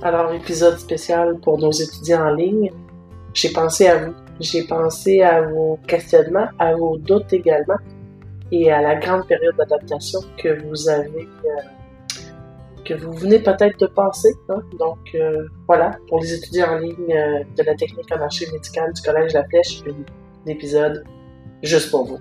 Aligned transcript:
Alors, 0.00 0.32
épisode 0.32 0.78
spécial 0.78 1.38
pour 1.40 1.58
nos 1.58 1.72
étudiants 1.72 2.28
en 2.28 2.34
ligne. 2.34 2.70
J'ai 3.34 3.50
pensé 3.50 3.88
à 3.88 4.06
vous. 4.06 4.14
J'ai 4.38 4.62
pensé 4.62 5.22
à 5.22 5.42
vos 5.42 5.76
questionnements, 5.88 6.46
à 6.60 6.74
vos 6.74 6.96
doutes 6.98 7.32
également 7.32 7.78
et 8.52 8.70
à 8.70 8.80
la 8.80 8.94
grande 8.94 9.26
période 9.26 9.56
d'adaptation 9.56 10.20
que 10.40 10.62
vous 10.64 10.88
avez, 10.88 11.28
euh, 11.44 11.62
que 12.84 12.94
vous 12.94 13.12
venez 13.12 13.40
peut-être 13.40 13.76
de 13.80 13.86
passer. 13.86 14.32
Hein. 14.48 14.62
Donc, 14.78 14.98
euh, 15.16 15.48
voilà, 15.66 15.98
pour 16.08 16.20
les 16.20 16.32
étudiants 16.32 16.74
en 16.74 16.78
ligne 16.78 17.12
euh, 17.12 17.42
de 17.56 17.62
la 17.64 17.74
technique 17.74 18.10
en 18.12 18.20
archives 18.20 18.52
médicales 18.52 18.92
du 18.92 19.02
Collège 19.02 19.32
La 19.32 19.44
Flèche, 19.48 19.82
un 19.88 20.50
épisode 20.50 21.02
juste 21.64 21.90
pour 21.90 22.04
vous. 22.04 22.18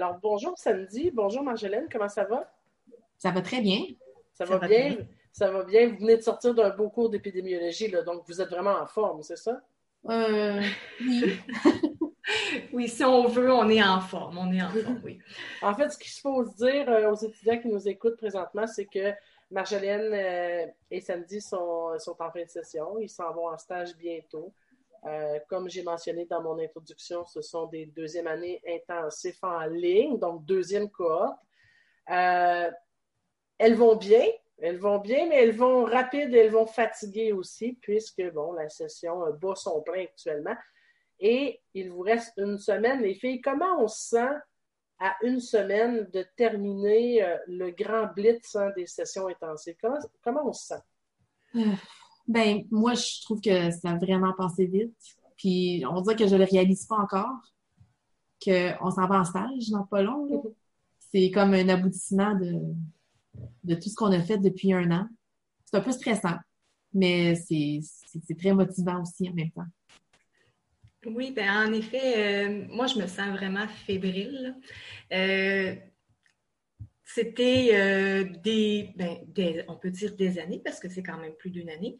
Alors, 0.00 0.18
bonjour 0.22 0.56
Sandy, 0.56 1.10
bonjour 1.10 1.42
Marjolaine, 1.42 1.86
comment 1.92 2.08
ça 2.08 2.24
va? 2.24 2.50
Ça 3.18 3.30
va 3.32 3.42
très 3.42 3.60
bien. 3.60 3.82
Ça, 4.32 4.46
va, 4.46 4.58
bien? 4.66 4.96
Ça 5.30 5.50
va 5.50 5.62
bien? 5.62 5.90
Vous 5.90 5.98
venez 5.98 6.16
de 6.16 6.22
sortir 6.22 6.54
d'un 6.54 6.70
beau 6.70 6.88
cours 6.88 7.10
d'épidémiologie, 7.10 7.92
donc 8.06 8.22
vous 8.26 8.40
êtes 8.40 8.48
vraiment 8.48 8.80
en 8.80 8.86
forme, 8.86 9.22
c'est 9.22 9.36
ça? 9.36 9.60
Euh, 10.08 10.62
oui. 11.02 11.38
oui, 12.72 12.88
si 12.88 13.04
on 13.04 13.26
veut, 13.26 13.52
on 13.52 13.68
est 13.68 13.82
en 13.82 14.00
forme. 14.00 14.38
On 14.38 14.50
est 14.50 14.62
en 14.62 14.70
forme, 14.70 15.02
oui. 15.04 15.18
en 15.60 15.74
fait, 15.74 15.90
ce 15.90 15.98
qu'il 15.98 16.12
faut 16.12 16.46
se 16.46 16.56
dire 16.56 16.88
euh, 16.88 17.10
aux 17.10 17.16
étudiants 17.16 17.58
qui 17.58 17.68
nous 17.68 17.86
écoutent 17.86 18.16
présentement, 18.16 18.66
c'est 18.66 18.86
que 18.86 19.12
Marjolaine 19.50 20.14
euh, 20.14 20.66
et 20.90 21.02
Sandy 21.02 21.42
sont, 21.42 21.90
sont 21.98 22.16
en 22.20 22.30
fin 22.30 22.42
de 22.42 22.48
session. 22.48 22.98
Ils 22.98 23.10
s'en 23.10 23.30
vont 23.34 23.48
en 23.48 23.58
stage 23.58 23.94
bientôt. 23.98 24.50
Euh, 25.06 25.38
comme 25.48 25.68
j'ai 25.68 25.82
mentionné 25.82 26.26
dans 26.26 26.42
mon 26.42 26.58
introduction, 26.58 27.24
ce 27.24 27.40
sont 27.40 27.66
des 27.66 27.86
deuxièmes 27.86 28.26
années 28.26 28.62
intensifs 28.68 29.42
en 29.42 29.64
ligne, 29.66 30.18
donc 30.18 30.44
deuxième 30.44 30.90
cohorte. 30.90 31.38
Euh, 32.10 32.70
elles 33.58 33.74
vont 33.74 33.96
bien, 33.96 34.26
elles 34.58 34.78
vont 34.78 34.98
bien, 34.98 35.26
mais 35.26 35.42
elles 35.42 35.56
vont 35.56 35.84
rapides 35.84 36.34
elles 36.34 36.50
vont 36.50 36.66
fatiguer 36.66 37.32
aussi, 37.32 37.72
puisque, 37.80 38.22
bon, 38.32 38.52
la 38.52 38.68
session 38.68 39.24
bat 39.40 39.54
son 39.54 39.80
plein 39.82 40.02
actuellement. 40.02 40.56
Et 41.18 41.60
il 41.74 41.90
vous 41.90 42.00
reste 42.00 42.32
une 42.36 42.58
semaine, 42.58 43.02
les 43.02 43.14
filles. 43.14 43.40
Comment 43.40 43.82
on 43.82 43.88
se 43.88 44.08
sent 44.08 44.34
à 44.98 45.16
une 45.22 45.40
semaine 45.40 46.08
de 46.12 46.26
terminer 46.36 47.22
euh, 47.22 47.36
le 47.46 47.70
grand 47.70 48.06
blitz 48.06 48.54
hein, 48.56 48.70
des 48.76 48.86
sessions 48.86 49.28
intensives? 49.28 49.76
Comment, 49.80 49.98
comment 50.22 50.48
on 50.48 50.52
se 50.52 50.66
sent? 50.66 51.64
Ben, 52.30 52.64
moi, 52.70 52.94
je 52.94 53.22
trouve 53.22 53.40
que 53.40 53.72
ça 53.72 53.90
a 53.90 53.98
vraiment 53.98 54.32
passé 54.34 54.66
vite. 54.66 54.94
Puis, 55.36 55.82
on 55.90 56.00
dirait 56.00 56.14
que 56.14 56.28
je 56.28 56.36
le 56.36 56.44
réalise 56.44 56.86
pas 56.86 56.98
encore, 56.98 57.42
qu'on 58.44 58.90
s'en 58.92 59.08
va 59.08 59.20
en 59.20 59.24
stage 59.24 59.68
dans 59.70 59.84
pas 59.84 60.02
long. 60.02 60.28
Mm-hmm. 60.28 60.54
C'est 61.12 61.30
comme 61.32 61.54
un 61.54 61.68
aboutissement 61.68 62.36
de, 62.36 62.54
de 63.64 63.74
tout 63.74 63.88
ce 63.88 63.96
qu'on 63.96 64.12
a 64.12 64.22
fait 64.22 64.38
depuis 64.38 64.72
un 64.72 64.92
an. 64.92 65.08
C'est 65.64 65.76
un 65.76 65.80
peu 65.80 65.90
stressant, 65.90 66.36
mais 66.94 67.34
c'est 67.34 67.80
très 68.38 68.52
motivant 68.52 69.02
aussi 69.02 69.28
en 69.28 69.34
même 69.34 69.50
temps. 69.50 69.66
Oui, 71.06 71.32
ben 71.32 71.48
en 71.50 71.72
effet, 71.72 72.46
euh, 72.46 72.66
moi, 72.70 72.86
je 72.86 72.96
me 72.96 73.08
sens 73.08 73.30
vraiment 73.30 73.66
fébrile. 73.66 74.54
Euh, 75.12 75.74
c'était 77.14 77.70
euh, 77.72 78.24
ben, 78.94 79.18
des, 79.26 79.64
on 79.68 79.76
peut 79.76 79.90
dire 79.90 80.14
des 80.14 80.38
années, 80.38 80.60
parce 80.64 80.78
que 80.78 80.88
c'est 80.88 81.02
quand 81.02 81.18
même 81.18 81.34
plus 81.34 81.50
d'une 81.50 81.68
année. 81.68 81.98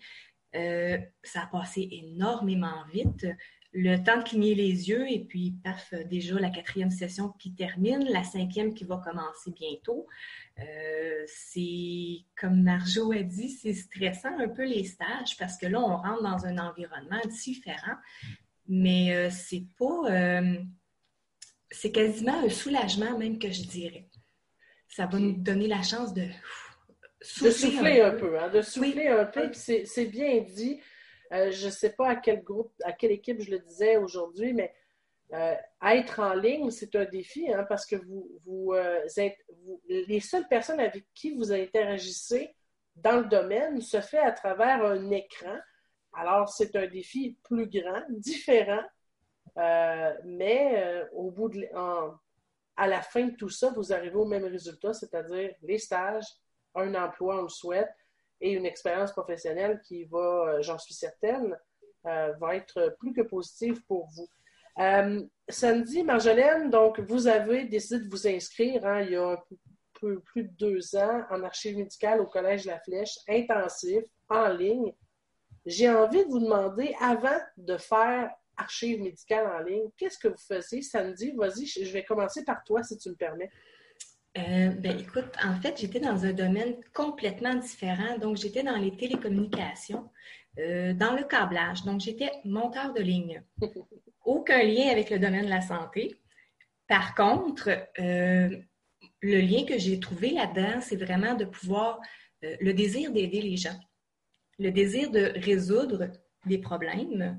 Euh, 0.55 0.99
ça 1.23 1.43
a 1.43 1.47
passé 1.47 1.89
énormément 1.91 2.85
vite. 2.93 3.27
Le 3.73 3.97
temps 3.99 4.19
de 4.19 4.25
cligner 4.25 4.55
les 4.55 4.89
yeux, 4.89 5.09
et 5.09 5.21
puis, 5.21 5.55
paf, 5.65 5.95
déjà 6.09 6.39
la 6.39 6.51
quatrième 6.51 6.91
session 6.91 7.31
qui 7.39 7.55
termine, 7.55 8.05
la 8.09 8.25
cinquième 8.25 8.75
qui 8.75 8.85
va 8.85 8.99
commencer 8.99 9.53
bientôt. 9.53 10.07
Euh, 10.59 11.25
c'est, 11.27 12.25
comme 12.37 12.63
Marjo 12.63 13.13
a 13.13 13.23
dit, 13.23 13.49
c'est 13.49 13.75
stressant 13.75 14.39
un 14.39 14.49
peu 14.49 14.65
les 14.65 14.85
stages 14.85 15.37
parce 15.39 15.57
que 15.57 15.67
là, 15.67 15.81
on 15.81 15.97
rentre 15.97 16.23
dans 16.23 16.47
un 16.47 16.59
environnement 16.59 17.21
différent, 17.29 17.97
mais 18.69 19.31
c'est 19.31 19.67
pas. 19.79 20.43
c'est 21.71 21.93
quasiment 21.93 22.45
un 22.45 22.49
soulagement, 22.49 23.17
même 23.17 23.39
que 23.39 23.51
je 23.51 23.63
dirais 23.63 24.10
ça 24.91 25.07
va 25.07 25.19
nous 25.19 25.33
donner 25.33 25.69
la 25.69 25.83
chance 25.83 26.13
de 26.13 26.27
souffler, 27.23 28.01
un, 28.01 28.11
peu. 28.13 28.39
Hein, 28.39 28.49
de 28.49 28.61
souffler 28.61 29.07
un 29.07 29.25
peu. 29.25 29.51
C'est 29.53 30.07
bien 30.07 30.41
dit. 30.41 30.81
Euh, 31.33 31.53
je 31.53 31.67
ne 31.67 31.71
sais 31.71 31.91
pas 31.91 32.09
à 32.09 32.17
quel 32.17 32.43
groupe, 32.43 32.73
à 32.83 32.93
quelle 32.93 33.13
équipe 33.13 33.41
je 33.41 33.53
le 33.53 33.61
disais 33.61 33.97
aujourd'hui, 33.97 34.53
mais 34.53 34.75
euh, 35.33 35.55
être 35.81 36.19
en 36.19 36.35
ligne, 36.35 36.71
c'est 36.71 36.97
un 36.97 37.05
défi 37.05 37.53
hein, 37.53 37.65
parce 37.69 37.87
que 37.87 37.95
vous, 37.95 38.29
vous, 38.45 38.73
euh, 38.73 39.07
êtes 39.17 39.39
les 39.89 40.19
seules 40.19 40.49
personnes 40.49 40.81
avec 40.81 41.05
qui 41.15 41.31
vous 41.31 41.53
interagissez 41.53 42.53
dans 42.97 43.21
le 43.21 43.27
domaine 43.27 43.81
se 43.81 44.01
fait 44.01 44.19
à 44.19 44.33
travers 44.33 44.85
un 44.85 45.09
écran. 45.13 45.57
Alors, 46.15 46.49
c'est 46.49 46.75
un 46.75 46.89
défi 46.89 47.39
plus 47.45 47.69
grand, 47.69 48.03
différent, 48.09 48.83
mais 50.25 51.07
au 51.13 51.31
bout 51.31 51.49
de, 51.49 51.69
à 52.81 52.87
la 52.87 53.03
fin 53.03 53.27
de 53.27 53.37
tout 53.37 53.51
ça, 53.51 53.71
vous 53.77 53.93
arrivez 53.93 54.17
au 54.17 54.25
même 54.25 54.47
résultat, 54.47 54.95
c'est-à-dire 54.95 55.55
les 55.61 55.77
stages, 55.77 56.25
un 56.75 56.95
emploi, 56.95 57.39
on 57.39 57.43
le 57.43 57.49
souhaite, 57.51 57.91
et 58.41 58.53
une 58.53 58.65
expérience 58.65 59.13
professionnelle 59.13 59.83
qui 59.87 60.05
va, 60.05 60.19
euh, 60.19 60.63
j'en 60.63 60.79
suis 60.79 60.95
certaine, 60.95 61.55
euh, 62.07 62.33
va 62.41 62.57
être 62.57 62.97
plus 62.99 63.13
que 63.13 63.21
positive 63.21 63.85
pour 63.85 64.09
vous. 64.17 64.27
Euh, 64.79 65.23
Sandy, 65.47 66.03
Marjolaine, 66.03 66.71
donc 66.71 67.01
vous 67.01 67.27
avez 67.27 67.65
décidé 67.65 68.03
de 68.03 68.09
vous 68.09 68.27
inscrire 68.27 68.87
hein, 68.87 69.03
il 69.03 69.11
y 69.11 69.17
a 69.17 69.33
un 69.33 69.43
peu 70.01 70.21
plus 70.21 70.45
de 70.45 70.53
deux 70.57 70.97
ans 70.97 71.25
en 71.29 71.43
archives 71.43 71.77
médicales 71.77 72.23
au 72.23 72.27
Collège 72.27 72.65
La 72.65 72.81
Flèche, 72.81 73.19
intensif, 73.29 74.05
en 74.31 74.49
ligne. 74.49 74.95
J'ai 75.67 75.91
envie 75.91 76.25
de 76.25 76.31
vous 76.31 76.41
demander, 76.41 76.97
avant 76.99 77.41
de 77.59 77.77
faire 77.77 78.31
archives 78.61 79.01
médicales 79.01 79.47
en 79.47 79.63
ligne. 79.63 79.89
Qu'est-ce 79.97 80.19
que 80.19 80.29
vous 80.29 80.37
faisiez 80.37 80.83
samedi? 80.83 81.33
Vas-y, 81.37 81.67
je 81.67 81.93
vais 81.93 82.05
commencer 82.05 82.45
par 82.45 82.63
toi, 82.65 82.83
si 82.83 82.97
tu 82.99 83.09
me 83.11 83.15
permets. 83.15 83.51
Euh, 84.39 84.69
ben, 84.71 84.99
écoute, 84.99 85.33
en 85.45 85.61
fait, 85.61 85.81
j'étais 85.81 85.99
dans 85.99 86.25
un 86.25 86.33
domaine 86.33 86.77
complètement 86.95 87.55
différent. 87.55 88.17
Donc, 88.19 88.37
j'étais 88.37 88.63
dans 88.63 88.77
les 88.77 88.97
télécommunications, 88.97 90.09
euh, 90.59 90.93
dans 90.93 91.15
le 91.17 91.25
câblage. 91.25 91.85
Donc, 91.85 92.01
j'étais 92.01 92.31
monteur 92.45 92.93
de 92.93 93.01
ligne. 93.01 93.43
Aucun 94.25 94.63
lien 94.63 94.89
avec 94.91 95.11
le 95.11 95.19
domaine 95.19 95.47
de 95.47 95.51
la 95.51 95.63
santé. 95.63 96.21
Par 96.87 97.15
contre, 97.15 97.71
euh, 97.99 98.57
le 99.21 99.41
lien 99.41 99.65
que 99.65 99.79
j'ai 99.79 99.99
trouvé 99.99 100.31
là-dedans, 100.31 100.81
c'est 100.81 100.97
vraiment 100.97 101.35
de 101.35 101.45
pouvoir, 101.45 102.01
le 102.43 102.73
désir 102.73 103.13
d'aider 103.13 103.43
les 103.43 103.59
gens, 103.59 103.79
le 104.59 104.71
désir 104.71 105.11
de 105.11 105.33
résoudre 105.41 106.11
des 106.47 106.57
problèmes, 106.57 107.39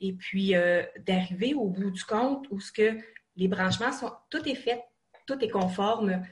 et 0.00 0.12
puis 0.14 0.54
euh, 0.54 0.82
d'arriver 0.98 1.54
au 1.54 1.68
bout 1.68 1.90
du 1.90 2.04
compte 2.04 2.46
où 2.50 2.58
ce 2.58 2.72
que 2.72 2.98
les 3.36 3.48
branchements 3.48 3.92
sont, 3.92 4.12
tout 4.30 4.46
est 4.48 4.54
fait, 4.54 4.82
tout 5.26 5.38
est 5.44 5.50
conforme 5.50 6.22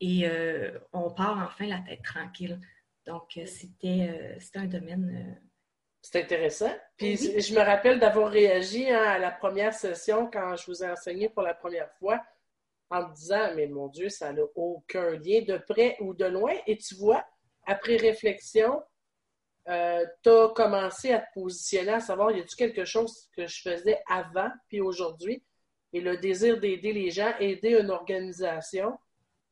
et 0.00 0.26
euh, 0.26 0.78
on 0.92 1.10
part 1.10 1.38
enfin 1.38 1.66
la 1.66 1.78
tête 1.78 2.02
tranquille. 2.02 2.60
Donc, 3.06 3.36
euh, 3.36 3.46
c'était 3.46 4.40
un 4.54 4.66
domaine. 4.66 5.40
C'est 6.02 6.22
intéressant. 6.22 6.72
Puis 6.96 7.16
je 7.16 7.54
me 7.54 7.60
rappelle 7.60 8.00
d'avoir 8.00 8.30
réagi 8.30 8.90
hein, 8.90 9.02
à 9.02 9.18
la 9.18 9.30
première 9.30 9.72
session 9.72 10.28
quand 10.32 10.56
je 10.56 10.66
vous 10.66 10.82
ai 10.82 10.90
enseigné 10.90 11.28
pour 11.28 11.42
la 11.42 11.54
première 11.54 11.92
fois 11.98 12.20
en 12.90 13.08
me 13.08 13.14
disant 13.14 13.54
Mais 13.54 13.68
mon 13.68 13.86
Dieu, 13.88 14.08
ça 14.08 14.32
n'a 14.32 14.42
aucun 14.56 15.10
lien 15.12 15.42
de 15.42 15.58
près 15.58 15.96
ou 16.00 16.14
de 16.14 16.24
loin. 16.24 16.54
Et 16.66 16.76
tu 16.76 16.96
vois, 16.96 17.24
après 17.64 17.96
réflexion, 17.96 18.82
euh, 19.68 20.04
tu 20.22 20.30
as 20.30 20.48
commencé 20.54 21.12
à 21.12 21.20
te 21.20 21.32
positionner, 21.34 21.92
à 21.92 22.00
savoir, 22.00 22.32
y 22.32 22.40
a-t-il 22.40 22.56
quelque 22.56 22.84
chose 22.84 23.28
que 23.36 23.46
je 23.46 23.62
faisais 23.62 24.00
avant 24.08 24.50
puis 24.68 24.80
aujourd'hui? 24.80 25.42
Et 25.92 26.00
le 26.00 26.16
désir 26.16 26.58
d'aider 26.58 26.92
les 26.92 27.10
gens, 27.10 27.32
aider 27.38 27.78
une 27.80 27.90
organisation, 27.90 28.98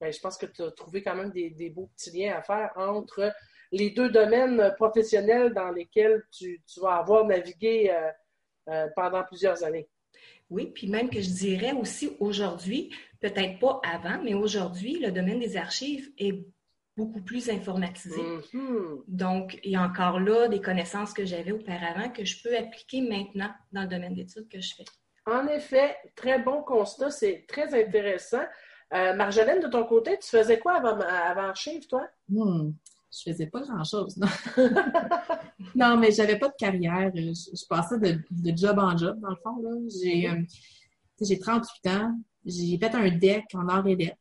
ben, 0.01 0.13
je 0.13 0.19
pense 0.19 0.39
que 0.39 0.47
tu 0.47 0.63
as 0.63 0.71
trouvé 0.71 1.03
quand 1.03 1.15
même 1.15 1.31
des, 1.31 1.71
beaux 1.71 1.91
petits 1.97 2.11
liens 2.11 2.37
à 2.37 2.43
faire 2.43 2.73
entre 2.77 3.33
les 3.71 3.91
deux 3.91 4.11
domaines 4.11 4.75
professionnels 4.77 5.53
dans 5.53 5.71
lesquels 5.71 6.25
tu, 6.33 6.61
vas 6.79 6.97
avoir 6.97 7.25
navigué 7.27 7.91
euh, 7.91 8.11
euh, 8.71 8.89
pendant 8.97 9.23
plusieurs 9.23 9.63
années. 9.63 9.89
Oui, 10.49 10.73
puis 10.75 10.89
même 10.89 11.11
que 11.11 11.21
je 11.21 11.31
dirais 11.31 11.73
aussi 11.73 12.17
aujourd'hui, 12.19 12.93
peut-être 13.21 13.61
pas 13.61 13.81
avant, 13.85 14.21
mais 14.25 14.35
aujourd'hui, 14.35 14.99
le 14.99 15.13
domaine 15.13 15.39
des 15.39 15.57
archives 15.57 16.11
est 16.19 16.43
beaucoup 17.01 17.23
plus 17.23 17.49
informatisé. 17.49 18.23
Mhm. 18.53 19.03
Donc, 19.09 19.59
il 19.65 19.73
y 19.73 19.77
a 19.77 19.83
encore 19.83 20.21
là 20.21 20.49
des 20.49 20.61
connaissances 20.61 21.13
que 21.13 21.25
j'avais 21.25 21.53
auparavant 21.53 22.09
que 22.11 22.25
je 22.25 22.43
peux 22.43 22.55
appliquer 22.57 23.01
maintenant 23.01 23.51
dans 23.73 23.83
le 23.83 23.89
domaine 23.89 24.15
d'études 24.15 24.49
que 24.49 24.61
je 24.61 24.75
fais. 24.77 24.85
En 25.27 25.47
effet, 25.47 25.97
très 26.17 26.39
bon 26.43 26.63
constat, 26.63 27.11
c'est 27.11 27.45
très 27.49 27.69
intéressant. 27.75 28.45
Euh, 28.93 29.15
Marjolaine, 29.15 29.61
de 29.61 29.69
ton 29.69 29.85
côté, 29.85 30.19
tu 30.19 30.29
faisais 30.29 30.59
quoi 30.59 30.75
avant, 30.75 30.99
avant 31.01 31.53
toi? 31.89 32.03
Hmm, 32.29 32.73
je 33.13 33.31
faisais 33.31 33.47
pas 33.47 33.61
grand-chose, 33.61 34.17
non. 34.17 34.29
non, 35.75 35.97
mais 35.97 36.11
j'avais 36.11 36.39
pas 36.39 36.49
de 36.49 36.55
carrière. 36.59 37.11
Je, 37.15 37.33
je 37.33 37.67
passais 37.69 37.99
de, 37.99 38.19
de 38.31 38.57
job 38.57 38.79
en 38.79 38.97
job, 38.97 39.19
dans 39.21 39.31
le 39.31 39.37
fond. 39.43 39.57
là. 39.63 39.71
J'ai 40.03 40.29
euh, 40.29 40.43
tu 41.19 41.25
sais, 41.25 41.35
j'ai 41.35 41.39
38 41.39 41.87
ans. 41.91 42.19
J'ai 42.45 42.79
fait 42.79 42.95
un 42.95 43.11
DEC 43.11 43.45
en 43.55 43.69
arts 43.69 43.87
et 43.87 43.97
lettres. 43.97 44.17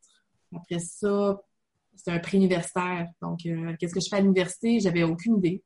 Après 0.54 0.78
ça, 0.78 1.40
c'est 2.02 2.10
un 2.10 2.18
pré-universitaire. 2.18 3.06
Donc, 3.22 3.40
euh, 3.46 3.74
qu'est-ce 3.78 3.94
que 3.94 4.00
je 4.00 4.08
fais 4.08 4.16
à 4.16 4.20
l'université? 4.20 4.80
J'avais 4.80 5.02
aucune 5.02 5.38
idée. 5.38 5.62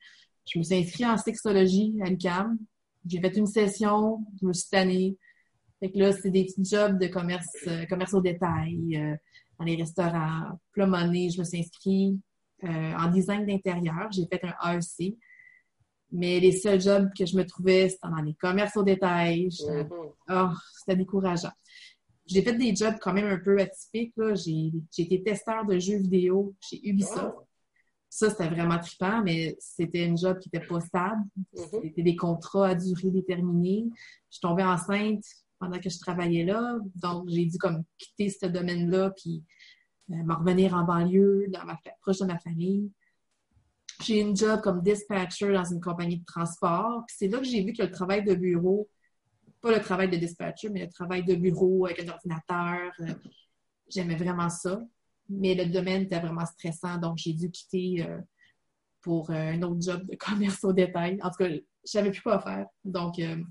Je 0.50 0.58
me 0.58 0.64
suis 0.64 0.74
inscrite 0.74 1.06
en 1.06 1.16
sexologie 1.16 1.94
à 2.02 2.10
l'UQAM. 2.10 2.58
J'ai 3.06 3.20
fait 3.20 3.36
une 3.36 3.46
session, 3.46 4.24
je 4.40 4.46
me 4.46 4.52
suis 4.52 4.68
tannée. 4.70 5.16
Fait 5.80 5.90
que 5.90 5.98
là, 5.98 6.12
c'est 6.12 6.30
des 6.30 6.44
petits 6.44 6.64
jobs 6.64 6.98
de 6.98 7.06
commerce, 7.06 7.46
euh, 7.66 7.84
commerce 7.86 8.14
au 8.14 8.20
détail, 8.20 8.96
euh, 8.96 9.14
dans 9.58 9.64
les 9.64 9.76
restaurants. 9.76 10.58
Puis 10.72 10.82
là, 10.82 10.86
je 10.86 11.38
me 11.38 11.44
suis 11.44 11.60
inscrite 11.60 12.18
en 12.62 13.10
design 13.10 13.44
d'intérieur. 13.44 14.10
J'ai 14.10 14.26
fait 14.26 14.40
un 14.42 14.78
AEC. 14.78 15.18
Mais 16.12 16.38
les 16.38 16.52
seuls 16.52 16.80
jobs 16.80 17.10
que 17.18 17.26
je 17.26 17.36
me 17.36 17.44
trouvais, 17.44 17.88
c'était 17.88 18.08
dans 18.08 18.22
les 18.22 18.34
commerces 18.34 18.76
au 18.76 18.84
détail. 18.84 19.48
Mhm. 19.68 19.88
Oh, 20.30 20.48
c'était 20.78 20.96
décourageant. 20.96 21.52
J'ai 22.26 22.42
fait 22.42 22.54
des 22.54 22.74
jobs 22.74 22.96
quand 23.00 23.12
même 23.12 23.26
un 23.26 23.38
peu 23.38 23.58
atypiques. 23.58 24.14
là. 24.16 24.34
J'ai 24.34 24.72
été 24.96 25.22
testeur 25.22 25.64
de 25.66 25.78
jeux 25.78 25.98
vidéo 25.98 26.54
chez 26.60 26.80
Ubisoft. 26.88 27.36
Wow. 27.36 27.46
Ça, 28.08 28.30
c'était 28.30 28.48
vraiment 28.48 28.78
trippant, 28.78 29.22
mais 29.22 29.56
c'était 29.58 30.06
une 30.06 30.16
job 30.16 30.38
qui 30.38 30.48
était 30.48 30.64
pas 30.64 30.80
stable. 30.80 31.22
Mhm. 31.52 31.80
C'était 31.82 32.02
des 32.02 32.16
contrats 32.16 32.68
à 32.68 32.74
durée 32.74 33.10
déterminée. 33.10 33.86
Je 34.30 34.36
suis 34.36 34.40
tombée 34.40 34.62
enceinte 34.62 35.24
pendant 35.58 35.78
que 35.80 35.90
je 35.90 35.98
travaillais 35.98 36.44
là. 36.44 36.78
Donc, 36.94 37.28
j'ai 37.28 37.46
dû 37.46 37.58
comme 37.58 37.82
quitter 37.98 38.30
ce 38.30 38.46
domaine-là 38.46 39.10
puis 39.10 39.42
euh, 40.10 40.22
me 40.22 40.34
revenir 40.34 40.74
en 40.74 40.84
banlieue, 40.84 41.46
dans 41.48 41.64
ma, 41.64 41.78
proche 42.02 42.18
de 42.18 42.26
ma 42.26 42.38
famille. 42.38 42.90
J'ai 44.02 44.20
une 44.20 44.36
job 44.36 44.60
comme 44.60 44.82
dispatcher 44.82 45.52
dans 45.52 45.64
une 45.64 45.80
compagnie 45.80 46.18
de 46.18 46.24
transport. 46.24 47.04
Puis 47.06 47.16
c'est 47.18 47.28
là 47.28 47.38
que 47.38 47.44
j'ai 47.44 47.64
vu 47.64 47.72
que 47.72 47.82
le 47.82 47.90
travail 47.90 48.24
de 48.24 48.34
bureau, 48.34 48.88
pas 49.64 49.72
le 49.76 49.82
travail 49.82 50.10
de 50.10 50.16
dispatcher, 50.16 50.68
mais 50.68 50.82
le 50.84 50.90
travail 50.92 51.24
de 51.24 51.34
bureau 51.34 51.86
avec 51.86 51.98
un 52.00 52.08
ordinateur, 52.08 52.92
euh, 53.00 53.14
j'aimais 53.88 54.14
vraiment 54.14 54.50
ça. 54.50 54.78
Mais 55.30 55.54
le 55.54 55.64
domaine 55.64 56.02
était 56.02 56.20
vraiment 56.20 56.44
stressant, 56.44 56.98
donc 56.98 57.16
j'ai 57.16 57.32
dû 57.32 57.50
quitter 57.50 58.04
euh, 58.06 58.20
pour 59.00 59.30
euh, 59.30 59.34
un 59.34 59.62
autre 59.62 59.80
job 59.80 60.06
de 60.06 60.16
commerce 60.16 60.62
au 60.64 60.72
détail. 60.74 61.18
En 61.22 61.30
tout 61.30 61.38
cas, 61.38 61.48
je 61.48 61.60
savais 61.82 62.10
plus 62.10 62.20
quoi 62.20 62.38
faire. 62.40 62.66
Donc, 62.84 63.18
euh, 63.18 63.42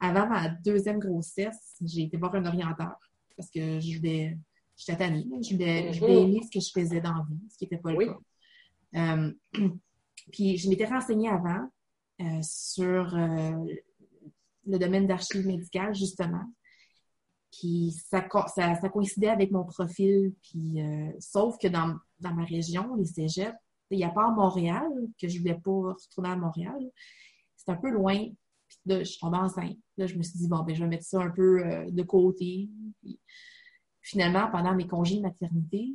avant 0.00 0.28
ma 0.28 0.48
deuxième 0.48 0.98
grossesse, 0.98 1.76
j'ai 1.80 2.02
été 2.02 2.16
voir 2.16 2.34
un 2.34 2.44
orienteur 2.44 2.96
parce 3.36 3.48
que 3.48 3.78
je 3.78 3.98
voulais, 3.98 4.36
j'étais 4.76 4.96
tannée. 4.96 5.24
Je 5.42 5.52
voulais, 5.54 5.92
je 5.92 6.00
voulais 6.00 6.16
Mhm. 6.16 6.22
aimer 6.28 6.40
ce 6.42 6.50
que 6.58 6.64
je 6.64 6.70
faisais 6.72 7.00
dans 7.00 7.14
la 7.14 7.24
vie, 7.30 7.38
ce 7.50 7.56
qui 7.56 7.64
n'était 7.66 7.78
pas 7.78 7.92
Oui. 7.94 8.06
le 8.06 8.12
cas. 8.14 8.18
Euh, 9.14 9.32
puis, 10.32 10.56
je 10.58 10.68
m'étais 10.68 10.86
renseignée 10.86 11.28
avant 11.28 11.70
sur 12.42 13.16
le 14.66 14.78
domaine 14.78 15.06
d'archives 15.06 15.46
médicales, 15.46 15.94
justement. 15.94 16.44
Puis 17.52 17.94
ça, 18.08 18.26
ça, 18.48 18.88
coïncidait 18.88 19.28
avec 19.28 19.50
mon 19.50 19.64
profil. 19.64 20.32
Puis, 20.42 20.80
euh, 20.80 21.10
sauf 21.18 21.58
que 21.58 21.68
dans, 21.68 21.96
dans 22.20 22.34
ma 22.34 22.44
région, 22.44 22.94
les 22.94 23.04
cégeps, 23.04 23.56
il 23.90 23.98
n'y 23.98 24.04
a 24.04 24.10
pas 24.10 24.26
à 24.26 24.30
Montréal, 24.30 24.88
que 25.20 25.28
je 25.28 25.34
ne 25.34 25.40
voulais 25.40 25.60
pas 25.62 25.92
retourner 25.92 26.30
à 26.30 26.36
Montréal. 26.36 26.80
C'est 27.56 27.70
un 27.70 27.76
peu 27.76 27.90
loin. 27.90 28.16
Puis 28.68 28.78
là, 28.86 29.00
je 29.00 29.04
suis 29.04 29.20
tombée 29.20 29.38
enceinte. 29.38 29.76
Là, 29.98 30.06
je 30.06 30.16
me 30.16 30.22
suis 30.22 30.38
dit, 30.38 30.48
bon, 30.48 30.62
ben, 30.62 30.74
je 30.74 30.82
vais 30.82 30.88
mettre 30.88 31.04
ça 31.04 31.20
un 31.20 31.30
peu 31.30 31.64
euh, 31.64 31.90
de 31.90 32.02
côté. 32.02 32.70
Puis, 33.02 33.20
finalement, 34.00 34.50
pendant 34.50 34.74
mes 34.74 34.86
congés 34.86 35.16
de 35.16 35.22
maternité, 35.22 35.92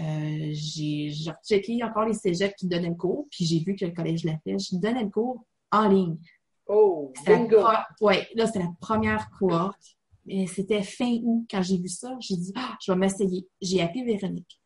euh, 0.00 0.48
j'ai 0.52 1.10
j'ai 1.10 1.30
rechecké 1.30 1.84
encore 1.84 2.06
les 2.06 2.14
cégeps 2.14 2.54
qui 2.56 2.66
donnaient 2.66 2.88
le 2.88 2.94
cours. 2.94 3.28
Puis 3.30 3.44
j'ai 3.44 3.60
vu 3.60 3.76
que 3.76 3.84
le 3.84 3.92
Collège 3.92 4.22
de 4.22 4.28
la 4.28 4.38
Flèche 4.38 4.72
donnait 4.72 5.04
le 5.04 5.10
cours 5.10 5.44
en 5.70 5.88
ligne. 5.88 6.16
Oh, 6.66 7.12
bingo! 7.26 7.62
Ouais, 8.00 8.26
là, 8.34 8.46
c'était 8.46 8.60
la 8.60 8.72
première 8.80 9.30
cohorte. 9.30 9.96
Mais 10.26 10.46
c'était 10.46 10.82
fin 10.82 11.18
août 11.22 11.46
quand 11.50 11.62
j'ai 11.62 11.78
vu 11.78 11.88
ça. 11.88 12.16
J'ai 12.20 12.36
dit, 12.36 12.52
ah, 12.56 12.76
je 12.80 12.92
vais 12.92 12.98
m'essayer. 12.98 13.46
J'ai 13.60 13.82
appelé 13.82 14.04
Véronique. 14.04 14.60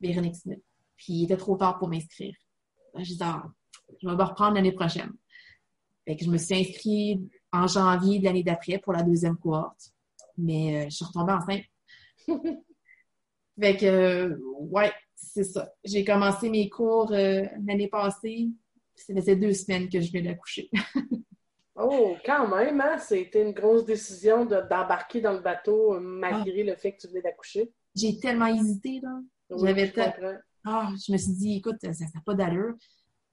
Véronique 0.00 0.36
Smith. 0.36 0.62
Puis 0.96 1.12
il 1.14 1.24
était 1.24 1.36
trop 1.36 1.56
tard 1.56 1.78
pour 1.78 1.88
m'inscrire. 1.88 2.34
J'ai 2.98 3.14
dit, 3.14 3.22
ah, 3.22 3.44
je 4.00 4.08
vais 4.08 4.14
me 4.14 4.22
reprendre 4.22 4.54
l'année 4.54 4.72
prochaine. 4.72 5.12
Fait 6.06 6.16
que 6.16 6.24
je 6.24 6.30
me 6.30 6.36
suis 6.36 6.54
inscrite 6.54 7.22
en 7.50 7.66
janvier 7.66 8.18
de 8.18 8.24
l'année 8.24 8.42
d'après 8.42 8.78
pour 8.78 8.92
la 8.92 9.02
deuxième 9.02 9.36
cohorte. 9.36 9.92
Mais 10.36 10.84
euh, 10.84 10.84
je 10.90 10.96
suis 10.96 11.04
retombée 11.04 11.32
enceinte. 11.32 11.64
fait 13.60 13.76
que, 13.76 13.86
euh, 13.86 14.38
ouais, 14.58 14.92
c'est 15.14 15.44
ça. 15.44 15.72
J'ai 15.82 16.04
commencé 16.04 16.50
mes 16.50 16.68
cours 16.68 17.12
euh, 17.12 17.44
l'année 17.64 17.88
passée. 17.88 18.48
Ça 18.96 19.14
faisait 19.14 19.36
deux 19.36 19.52
semaines 19.52 19.88
que 19.88 20.00
je 20.00 20.10
venais 20.12 20.28
d'accoucher. 20.30 20.70
Oh, 21.76 22.14
quand 22.24 22.46
même, 22.46 22.80
hein? 22.80 22.98
C'était 22.98 23.42
une 23.42 23.50
grosse 23.52 23.84
décision 23.84 24.44
de- 24.44 24.60
d'embarquer 24.70 25.20
dans 25.20 25.32
le 25.32 25.40
bateau 25.40 25.94
euh, 25.94 25.98
malgré 26.00 26.62
le 26.62 26.76
fait 26.76 26.92
que 26.92 26.98
tu 27.00 27.08
venais 27.08 27.20
d'accoucher. 27.20 27.72
J'ai 27.96 28.16
tellement 28.20 28.46
hésité, 28.46 29.00
là. 29.02 29.18
Oui, 29.50 29.58
J'avais 29.66 29.86
je. 29.88 30.36
Ah, 30.64 30.90
je 31.04 31.10
me 31.12 31.16
suis 31.18 31.32
dit, 31.32 31.56
écoute, 31.56 31.78
ça 31.80 31.88
n'a 31.90 32.20
pas 32.24 32.34
d'allure. 32.34 32.74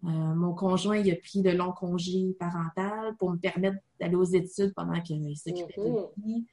Euh, 0.06 0.08
mon 0.08 0.56
conjoint, 0.56 0.98
il 0.98 1.12
a 1.12 1.16
pris 1.18 1.44
de 1.44 1.52
longs 1.52 1.72
congés 1.72 2.36
parental 2.40 3.16
pour 3.20 3.32
me 3.32 3.38
permettre 3.38 3.78
d'aller 4.00 4.16
aux 4.16 4.24
études 4.24 4.74
pendant 4.76 5.00
qu'il 5.02 5.38
s'occupait 5.38 5.76
de 5.80 6.22
lui. 6.26 6.48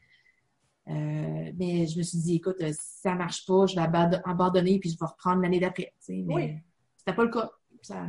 Euh, 0.88 1.52
mais 1.58 1.86
je 1.86 1.96
me 1.96 2.02
suis 2.02 2.18
dit, 2.18 2.36
écoute, 2.36 2.56
euh, 2.60 2.70
si 2.72 3.00
ça 3.00 3.14
marche 3.14 3.46
pas, 3.46 3.64
je 3.64 3.74
vais 3.76 4.20
abandonner 4.26 4.78
puis 4.78 4.90
je 4.90 4.98
vais 4.98 5.06
reprendre 5.06 5.40
l'année 5.40 5.58
d'après. 5.60 5.94
tu 6.04 6.12
sais. 6.16 6.22
Mais 6.26 6.34
Oui. 6.34 6.52
c'était 6.98 7.16
pas 7.16 7.24
le 7.24 7.30
cas. 7.30 7.50
Ça- 7.80 8.06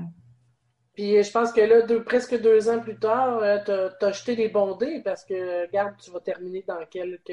Puis 0.99 1.15
euh, 1.17 1.23
je 1.23 1.31
pense 1.31 1.53
que 1.53 1.61
là, 1.61 1.81
deux- 1.83 2.03
presque 2.03 2.37
deux 2.41 2.67
ans 2.67 2.81
plus 2.81 2.99
tard, 2.99 3.37
euh, 3.41 3.57
t'as 3.65 4.05
as 4.05 4.11
jeté 4.11 4.35
les 4.35 4.49
bondés 4.49 5.01
parce 5.01 5.23
que, 5.23 5.61
regarde, 5.65 5.95
tu 5.97 6.11
vas 6.11 6.19
terminer 6.19 6.61
dans 6.67 6.85
quelques, 6.87 7.31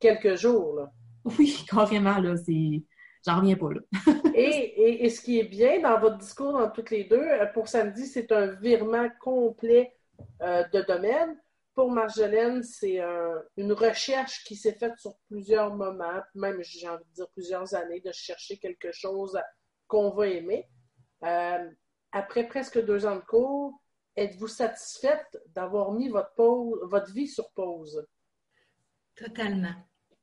quelques 0.00 0.34
jours. 0.34 0.74
Là. 0.74 0.90
Oui, 1.38 1.64
carrément, 1.70 2.18
là, 2.18 2.34
c'est. 2.36 2.82
J'en 3.24 3.36
reviens 3.38 3.54
pas, 3.54 3.68
là. 3.72 3.80
Et, 4.34 4.48
et, 4.48 5.04
et 5.04 5.08
ce 5.08 5.20
qui 5.20 5.38
est 5.38 5.44
bien 5.44 5.80
dans 5.82 6.00
votre 6.00 6.18
discours, 6.18 6.52
dans 6.54 6.68
toutes 6.68 6.90
les 6.90 7.04
deux, 7.04 7.22
euh, 7.22 7.46
pour 7.54 7.68
samedi, 7.68 8.06
c'est 8.06 8.32
un 8.32 8.46
virement 8.56 9.08
complet 9.20 9.94
euh, 10.42 10.64
de 10.72 10.80
domaine. 10.82 11.38
Pour 11.76 11.92
Marjolaine, 11.92 12.64
c'est 12.64 12.98
un- 12.98 13.40
une 13.56 13.72
recherche 13.72 14.42
qui 14.42 14.56
s'est 14.56 14.74
faite 14.74 14.96
sur 14.98 15.14
plusieurs 15.28 15.72
moments, 15.76 16.20
même 16.34 16.60
j'ai 16.62 16.88
envie 16.88 17.04
de 17.04 17.14
dire 17.14 17.28
plusieurs 17.34 17.72
années, 17.76 18.00
de 18.00 18.10
chercher 18.10 18.56
quelque 18.58 18.90
chose 18.90 19.38
qu'on 19.86 20.10
va 20.10 20.26
aimer. 20.26 20.66
Euh, 21.22 21.68
après 22.12 22.46
presque 22.46 22.84
deux 22.84 23.06
ans 23.06 23.16
de 23.16 23.20
cours, 23.20 23.80
êtes-vous 24.16 24.48
satisfaite 24.48 25.38
d'avoir 25.54 25.92
mis 25.92 26.08
votre, 26.08 26.34
pause, 26.34 26.78
votre 26.82 27.12
vie 27.12 27.28
sur 27.28 27.50
pause? 27.52 28.06
Totalement. 29.14 29.74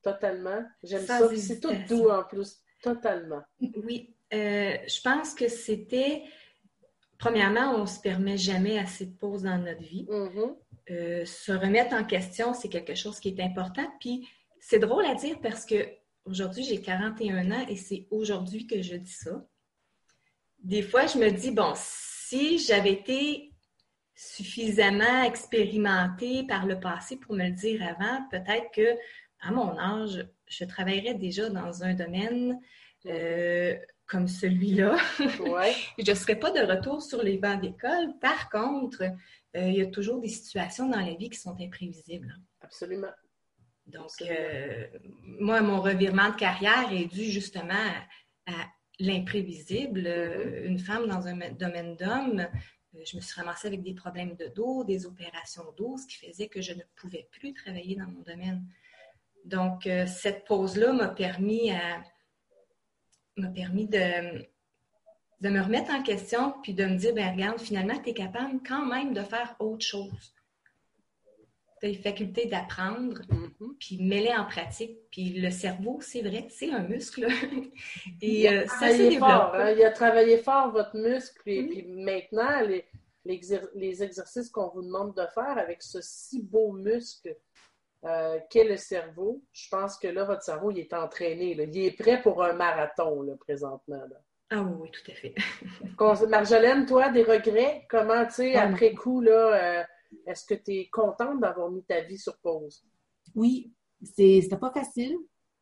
Totalement. 0.01 0.63
J'aime 0.83 1.05
ça. 1.05 1.27
C'est 1.35 1.59
tout 1.59 1.73
doux 1.87 2.09
en 2.09 2.23
plus. 2.23 2.61
Totalement. 2.81 3.41
Oui, 3.59 4.15
euh, 4.33 4.77
je 4.87 5.01
pense 5.01 5.33
que 5.33 5.47
c'était, 5.47 6.23
premièrement, 7.17 7.75
on 7.75 7.81
ne 7.81 7.85
se 7.87 7.99
permet 7.99 8.37
jamais 8.37 8.77
assez 8.77 9.05
de 9.05 9.15
pauses 9.15 9.43
dans 9.43 9.57
notre 9.57 9.81
vie. 9.81 10.05
Mhm. 10.09 10.55
Euh, 10.89 11.25
se 11.25 11.51
remettre 11.51 11.93
en 11.93 12.05
question, 12.05 12.53
c'est 12.53 12.69
quelque 12.69 12.95
chose 12.95 13.19
qui 13.19 13.29
est 13.29 13.41
important. 13.41 13.85
Puis 13.99 14.27
c'est 14.59 14.79
drôle 14.79 15.05
à 15.05 15.15
dire 15.15 15.39
parce 15.41 15.65
que 15.65 15.75
aujourd'hui, 16.25 16.63
j'ai 16.63 16.81
41 16.81 17.51
ans 17.51 17.65
et 17.67 17.75
c'est 17.75 18.07
aujourd'hui 18.11 18.67
que 18.67 18.81
je 18.81 18.95
dis 18.95 19.11
ça. 19.11 19.45
Des 20.59 20.81
fois, 20.81 21.05
je 21.05 21.17
me 21.17 21.29
dis, 21.29 21.51
bon, 21.51 21.73
si 21.75 22.57
j'avais 22.59 22.93
été 22.93 23.53
suffisamment 24.15 25.23
expérimentée 25.23 26.43
par 26.47 26.65
le 26.65 26.79
passé 26.79 27.17
pour 27.17 27.35
me 27.35 27.45
le 27.45 27.51
dire 27.51 27.83
avant, 27.83 28.27
peut-être 28.31 28.71
que 28.73 28.97
à 29.39 29.51
mon 29.51 29.77
âge, 29.77 30.27
je 30.47 30.65
travaillerais 30.65 31.13
déjà 31.13 31.49
dans 31.49 31.83
un 31.83 31.93
domaine 31.93 32.59
euh, 33.05 33.75
comme 34.07 34.27
celui-là. 34.27 34.97
Ouais. 35.39 35.75
Je 35.99 36.09
ne 36.09 36.15
serais 36.15 36.37
pas 36.37 36.51
de 36.51 36.59
retour 36.61 37.01
sur 37.03 37.21
les 37.21 37.37
bancs 37.37 37.61
d'école. 37.61 38.17
Par 38.19 38.49
contre, 38.49 39.03
euh, 39.03 39.67
il 39.69 39.75
y 39.75 39.81
a 39.81 39.87
toujours 39.87 40.19
des 40.19 40.29
situations 40.29 40.89
dans 40.89 40.99
la 40.99 41.13
vie 41.13 41.29
qui 41.29 41.39
sont 41.39 41.55
imprévisibles. 41.59 42.35
Absolument. 42.61 43.11
Donc, 43.85 44.05
Absolument. 44.05 44.37
euh, 44.39 44.87
moi, 45.21 45.61
mon 45.61 45.81
revirement 45.81 46.29
de 46.31 46.35
carrière 46.35 46.91
est 46.91 47.05
dû 47.05 47.25
justement 47.25 47.73
à, 48.47 48.51
à 48.51 48.65
l'imprévisible. 48.99 50.03
Euh, 50.05 50.65
Une 50.67 50.79
femme 50.79 51.07
dans 51.07 51.27
un 51.27 51.35
ma- 51.35 51.49
domaine 51.49 51.95
d'homme, 51.95 52.39
euh, 52.39 52.99
je 53.05 53.15
me 53.15 53.21
suis 53.21 53.39
ramassée 53.39 53.67
avec 53.67 53.83
des 53.83 53.93
problèmes 53.93 54.35
de 54.35 54.47
dos, 54.47 54.83
des 54.83 55.05
opérations 55.05 55.65
d'eau, 55.77 55.97
ce 55.97 56.07
qui 56.07 56.25
faisait 56.25 56.47
que 56.47 56.61
je 56.61 56.73
ne 56.73 56.81
pouvais 56.95 57.27
plus 57.31 57.53
travailler 57.53 57.95
dans 57.95 58.07
mon 58.07 58.21
domaine. 58.21 58.63
Donc, 59.45 59.85
euh, 59.87 60.05
cette 60.07 60.45
pause-là 60.45 60.93
m'a 60.93 61.07
permis 61.09 61.71
à 61.71 62.01
m'a 63.37 63.49
permis 63.49 63.87
de, 63.87 64.47
de 65.41 65.49
me 65.49 65.61
remettre 65.61 65.91
en 65.91 66.01
question 66.01 66.55
puis 66.63 66.73
de 66.73 66.85
me 66.85 66.95
dire, 66.95 67.13
ben 67.13 67.31
regarde, 67.31 67.59
finalement, 67.59 67.97
tu 68.01 68.09
es 68.09 68.13
capable 68.15 68.59
quand 68.67 68.83
même 68.85 69.13
de 69.13 69.21
faire 69.21 69.55
autre 69.59 69.85
chose. 69.85 70.33
Tu 71.79 71.85
as 71.85 71.89
les 71.89 71.95
facultés 71.95 72.47
d'apprendre, 72.47 73.21
mm-hmm. 73.21 73.77
puis 73.79 74.01
mêler 74.01 74.33
en 74.35 74.45
pratique. 74.45 74.97
Puis 75.11 75.29
le 75.39 75.51
cerveau, 75.51 75.99
c'est 76.01 76.21
vrai, 76.21 76.47
c'est 76.49 76.71
un 76.71 76.83
muscle. 76.83 77.27
et 78.21 78.49
euh, 78.49 78.65
ça 78.67 78.91
se 78.91 78.97
développe. 78.97 79.19
Fort, 79.19 79.55
hein. 79.55 79.71
Il 79.71 79.83
a 79.83 79.91
travaillé 79.91 80.37
fort, 80.37 80.71
votre 80.71 80.95
muscle. 80.95 81.41
Et 81.45 81.63
puis 81.63 81.85
maintenant, 81.87 82.61
les, 82.61 82.85
les, 83.25 84.03
exercices 84.03 84.49
qu'on 84.49 84.69
vous 84.69 84.81
demande 84.81 85.15
de 85.15 85.25
faire 85.33 85.57
avec 85.57 85.81
ce 85.83 85.99
si 86.01 86.41
beau 86.41 86.71
muscle 86.71 87.35
euh, 88.05 88.39
qu'est 88.49 88.63
le 88.63 88.77
cerveau, 88.77 89.41
je 89.51 89.67
pense 89.69 89.97
que 89.97 90.07
là, 90.07 90.23
votre 90.23 90.43
cerveau, 90.43 90.71
il 90.71 90.79
est 90.79 90.93
entraîné. 90.93 91.51
Il 91.51 91.77
est 91.77 91.97
prêt 91.97 92.21
pour 92.21 92.43
un 92.43 92.53
marathon, 92.53 93.21
là, 93.21 93.33
présentement. 93.39 94.01
Ah 94.49 94.61
oui, 94.61 94.89
tout 94.91 95.11
à 95.11 95.15
fait. 95.15 95.35
Marjolaine, 96.29 96.85
toi, 96.85 97.09
des 97.09 97.23
regrets? 97.23 97.85
Comment, 97.89 98.25
tu 98.25 98.33
sais, 98.33 98.55
après 98.55 98.93
coup, 98.93 99.19
là, 99.19 99.31
euh, 99.79 99.83
est-ce 100.25 100.45
que 100.45 100.55
tu 100.55 100.71
es 100.71 100.89
contente 100.89 101.39
d'avoir 101.39 101.69
mis 101.71 101.83
ta 101.83 102.01
vie 102.01 102.17
sur 102.17 102.37
pause? 102.37 102.83
Oui, 103.35 103.71
c'était 104.01 104.57
pas 104.59 104.71
facile. 104.71 105.17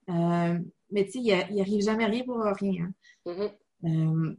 Euh, 0.09 0.59
mais 0.91 1.05
tu 1.05 1.11
sais, 1.13 1.19
il 1.19 1.53
n'y 1.53 1.61
arrive 1.61 1.81
jamais 1.81 2.05
rien 2.05 2.23
pour 2.23 2.37
rien. 2.37 2.91
Hein. 3.25 3.49
Mm-hmm 3.83 4.35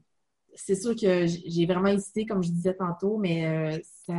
c'est 0.57 0.75
sûr 0.75 0.97
que 0.97 1.27
j'ai 1.27 1.67
vraiment 1.67 1.89
hésité, 1.89 2.27
comme 2.27 2.43
je 2.43 2.51
disais 2.51 2.75
tantôt, 2.75 3.19
mais 3.19 3.47
euh, 3.47 3.79
ça, 4.07 4.15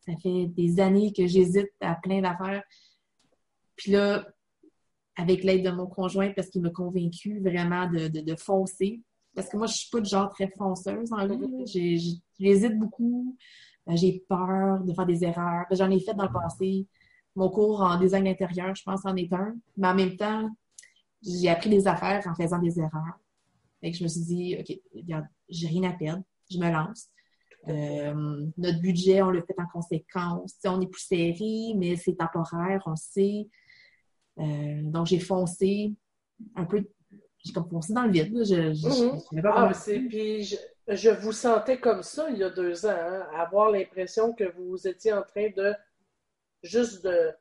ça 0.00 0.12
fait 0.20 0.46
des 0.46 0.80
années 0.80 1.12
que 1.12 1.26
j'hésite 1.26 1.70
à 1.80 1.94
plein 1.94 2.20
d'affaires. 2.20 2.62
Puis 3.76 3.92
là, 3.92 4.26
avec 5.16 5.44
l'aide 5.44 5.64
de 5.64 5.70
mon 5.70 5.86
conjoint, 5.86 6.32
parce 6.34 6.48
qu'il 6.50 6.62
m'a 6.62 6.70
convaincu 6.70 7.40
vraiment 7.40 7.90
de, 7.90 8.08
de, 8.08 8.36
foncer. 8.36 9.00
Parce 9.34 9.48
que 9.48 9.56
moi, 9.56 9.66
je 9.66 9.74
suis 9.74 9.90
pas 9.90 10.00
de 10.00 10.06
genre 10.06 10.30
très 10.30 10.48
fonceuse 10.56 11.12
en 11.12 11.26
vie. 11.26 12.10
J'hésite 12.38 12.78
beaucoup. 12.78 13.36
Euh, 13.88 13.96
j'ai 13.96 14.24
peur 14.28 14.80
de 14.80 14.92
faire 14.92 15.06
des 15.06 15.24
erreurs. 15.24 15.66
J'en 15.70 15.90
ai 15.90 16.00
fait 16.00 16.14
dans 16.14 16.24
le 16.24 16.32
passé. 16.32 16.86
Mon 17.34 17.50
cours 17.50 17.80
en 17.82 17.98
design 17.98 18.26
intérieur, 18.26 18.74
je 18.74 18.82
pense, 18.82 19.04
en 19.04 19.16
est 19.16 19.32
un. 19.32 19.54
Mais 19.76 19.88
en 19.88 19.94
même 19.94 20.16
temps, 20.16 20.50
j'ai 21.22 21.48
appris 21.48 21.70
des 21.70 21.86
affaires 21.86 22.26
en 22.26 22.34
faisant 22.34 22.58
des 22.58 22.78
erreurs. 22.78 23.18
Fait 23.80 23.90
que 23.92 23.96
je 23.96 24.02
me 24.02 24.08
suis 24.08 24.22
dit, 24.22 24.56
OK, 24.58 24.76
regarde, 24.94 25.26
j'ai 25.48 25.68
rien 25.68 25.84
à 25.84 25.92
perdre, 25.92 26.22
je 26.50 26.58
me 26.58 26.70
lance. 26.70 27.08
Euh, 27.68 28.46
notre 28.56 28.80
budget, 28.80 29.22
on 29.22 29.30
le 29.30 29.42
fait 29.42 29.54
en 29.58 29.66
conséquence. 29.66 30.54
on 30.64 30.80
est 30.80 30.86
plus 30.86 31.02
serré, 31.02 31.74
mais 31.76 31.96
c'est 31.96 32.14
temporaire, 32.14 32.82
on 32.86 32.96
sait. 32.96 33.48
Euh, 34.38 34.82
donc, 34.82 35.06
j'ai 35.06 35.20
foncé 35.20 35.92
un 36.54 36.64
peu, 36.64 36.88
j'ai 37.44 37.52
comme 37.52 37.68
foncé 37.68 37.92
dans 37.92 38.04
le 38.04 38.10
vide. 38.10 38.36
Je, 38.38 38.72
je, 38.72 39.40
pas 39.42 39.70
ah, 39.70 39.72
puis 40.08 40.56
je, 40.88 41.10
vous 41.10 41.32
sentais 41.32 41.78
comme 41.78 42.02
ça 42.02 42.28
il 42.30 42.38
y 42.38 42.44
a 42.44 42.50
deux 42.50 42.86
ans, 42.86 42.90
hein, 42.90 43.26
avoir 43.34 43.70
l'impression 43.70 44.32
que 44.32 44.44
vous 44.56 44.86
étiez 44.86 45.12
en 45.12 45.22
train 45.22 45.50
de 45.56 45.74
juste 46.62 47.04
de, 47.04 47.34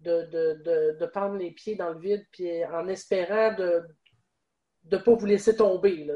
de, 0.00 0.98
de, 0.98 1.06
prendre 1.06 1.36
les 1.36 1.50
pieds 1.50 1.76
dans 1.76 1.90
le 1.90 1.98
vide, 1.98 2.26
puis 2.32 2.64
en 2.64 2.86
espérant 2.88 3.54
de 3.54 3.82
ne 4.90 4.98
pas 4.98 5.14
vous 5.14 5.26
laisser 5.26 5.56
tomber. 5.56 6.04
Là, 6.04 6.14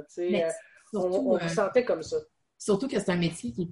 on, 0.93 1.37
euh, 1.37 1.49
sentait 1.49 1.85
comme 1.85 2.03
ça. 2.03 2.17
Surtout 2.59 2.89
que 2.89 2.99
c'est 2.99 3.11
un 3.11 3.17
métier 3.17 3.53
qui 3.53 3.71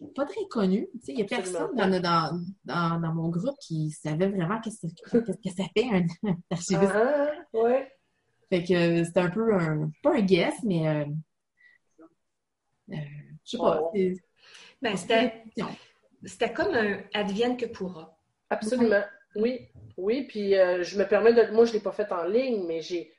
n'est 0.00 0.12
pas 0.12 0.24
très 0.24 0.46
connu. 0.48 0.88
Il 1.06 1.16
n'y 1.16 1.22
a 1.22 1.24
personne 1.26 1.74
dans, 1.74 2.00
dans, 2.64 3.00
dans, 3.00 3.14
mon 3.14 3.28
groupe 3.28 3.56
qui 3.60 3.90
savait 3.90 4.28
vraiment 4.28 4.60
qu'est-ce 4.60 4.86
que, 4.86 5.50
ça 5.50 5.64
fait 5.76 5.88
un, 5.92 6.06
archiviste. 6.50 6.92
Ah, 6.94 7.32
ouais. 7.54 7.92
Fait 8.48 8.64
que 8.64 8.74
euh, 8.74 9.04
c'était 9.04 9.20
un 9.20 9.30
peu 9.30 9.54
un, 9.54 9.90
pas 10.02 10.16
un 10.16 10.22
guess, 10.22 10.54
mais 10.64 10.88
euh, 10.88 11.04
euh 12.92 12.96
je 13.44 13.50
sais 13.50 13.58
pas. 13.58 13.92
Ben, 14.82 14.96
c'était 16.24 16.52
comme 16.52 16.74
un 16.74 17.02
advienne 17.14 17.56
que 17.56 17.66
pourra. 17.66 18.18
Absolument. 18.48 19.02
Oui. 19.36 19.68
Oui, 19.96 20.24
puis 20.24 20.52
je 20.52 20.98
me 20.98 21.04
permets 21.04 21.32
de. 21.32 21.52
Moi, 21.52 21.64
je 21.64 21.70
ne 21.70 21.76
l'ai 21.76 21.82
pas 21.82 21.92
fait 21.92 22.10
en 22.12 22.24
ligne, 22.24 22.66
mais 22.66 22.80
j'ai 22.80 23.12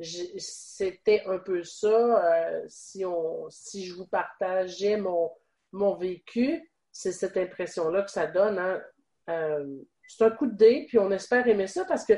c'était 0.00 1.22
un 1.26 1.38
peu 1.38 1.62
ça. 1.62 1.88
Euh, 1.88 2.64
si, 2.68 3.04
on, 3.04 3.48
si 3.50 3.86
je 3.86 3.94
vous 3.94 4.06
partageais 4.06 4.96
mon, 4.96 5.30
mon 5.72 5.94
vécu, 5.94 6.70
c'est 6.90 7.12
cette 7.12 7.36
impression-là 7.36 8.02
que 8.02 8.10
ça 8.10 8.26
donne. 8.26 8.58
Hein. 8.58 8.82
Euh, 9.28 9.82
c'est 10.06 10.24
un 10.24 10.30
coup 10.30 10.46
de 10.46 10.56
dé, 10.56 10.86
puis 10.88 10.98
on 10.98 11.10
espère 11.10 11.46
aimer 11.46 11.66
ça 11.66 11.84
parce 11.84 12.04
que 12.04 12.14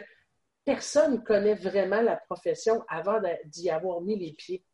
personne 0.64 1.14
ne 1.14 1.18
connaît 1.18 1.54
vraiment 1.54 2.00
la 2.00 2.16
profession 2.16 2.82
avant 2.88 3.20
d'y 3.46 3.70
avoir 3.70 4.00
mis 4.00 4.18
les 4.18 4.32
pieds. 4.32 4.64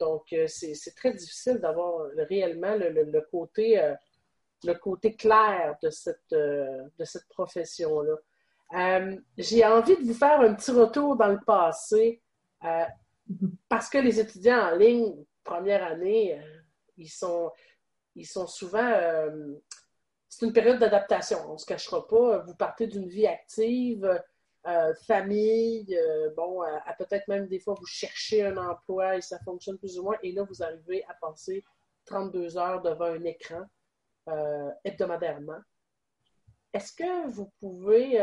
Donc, 0.00 0.32
euh, 0.32 0.46
c'est 0.48 0.94
très 0.96 1.12
difficile 1.12 1.58
d'avoir 1.58 2.08
réellement 2.28 2.74
le, 2.74 3.20
côté, 3.30 3.80
le 4.64 4.74
côté 4.74 5.14
clair 5.14 5.76
de 5.82 5.90
cette, 5.90 6.32
de 6.32 7.04
cette 7.04 7.28
profession-là. 7.28 8.16
J'ai 9.38 9.64
envie 9.64 9.96
de 9.96 10.02
vous 10.02 10.14
faire 10.14 10.40
un 10.40 10.54
petit 10.54 10.72
retour 10.72 11.16
dans 11.16 11.28
le 11.28 11.40
passé. 11.46 12.22
Euh, 12.64 12.84
parce 13.68 13.88
que 13.88 13.98
les 13.98 14.20
étudiants 14.20 14.72
en 14.72 14.76
ligne, 14.76 15.14
première 15.44 15.84
année, 15.84 16.38
euh, 16.38 16.60
ils, 16.96 17.08
sont, 17.08 17.50
ils 18.14 18.26
sont 18.26 18.46
souvent. 18.46 18.92
Euh, 18.92 19.54
c'est 20.28 20.46
une 20.46 20.52
période 20.52 20.78
d'adaptation, 20.78 21.38
on 21.48 21.54
ne 21.54 21.58
se 21.58 21.66
cachera 21.66 22.06
pas. 22.06 22.38
Vous 22.38 22.54
partez 22.54 22.86
d'une 22.86 23.08
vie 23.08 23.26
active, 23.26 24.20
famille, 25.06 25.98
bon, 26.36 26.62
à, 26.62 26.92
peut-être 26.94 27.26
même 27.28 27.46
des 27.46 27.58
fois 27.58 27.74
vous 27.78 27.86
cherchez 27.86 28.44
un 28.44 28.56
emploi 28.56 29.16
et 29.16 29.20
ça 29.20 29.38
fonctionne 29.40 29.78
plus 29.78 29.98
ou 29.98 30.04
moins, 30.04 30.16
et 30.22 30.32
là 30.32 30.44
vous 30.44 30.62
arrivez 30.62 31.04
à 31.04 31.14
passer 31.14 31.64
32 32.06 32.58
heures 32.58 32.82
devant 32.82 33.06
un 33.06 33.24
écran 33.24 33.64
hebdomadairement. 34.84 35.60
Est-ce 36.72 36.92
que 36.92 37.28
vous 37.28 37.50
pouvez 37.58 38.22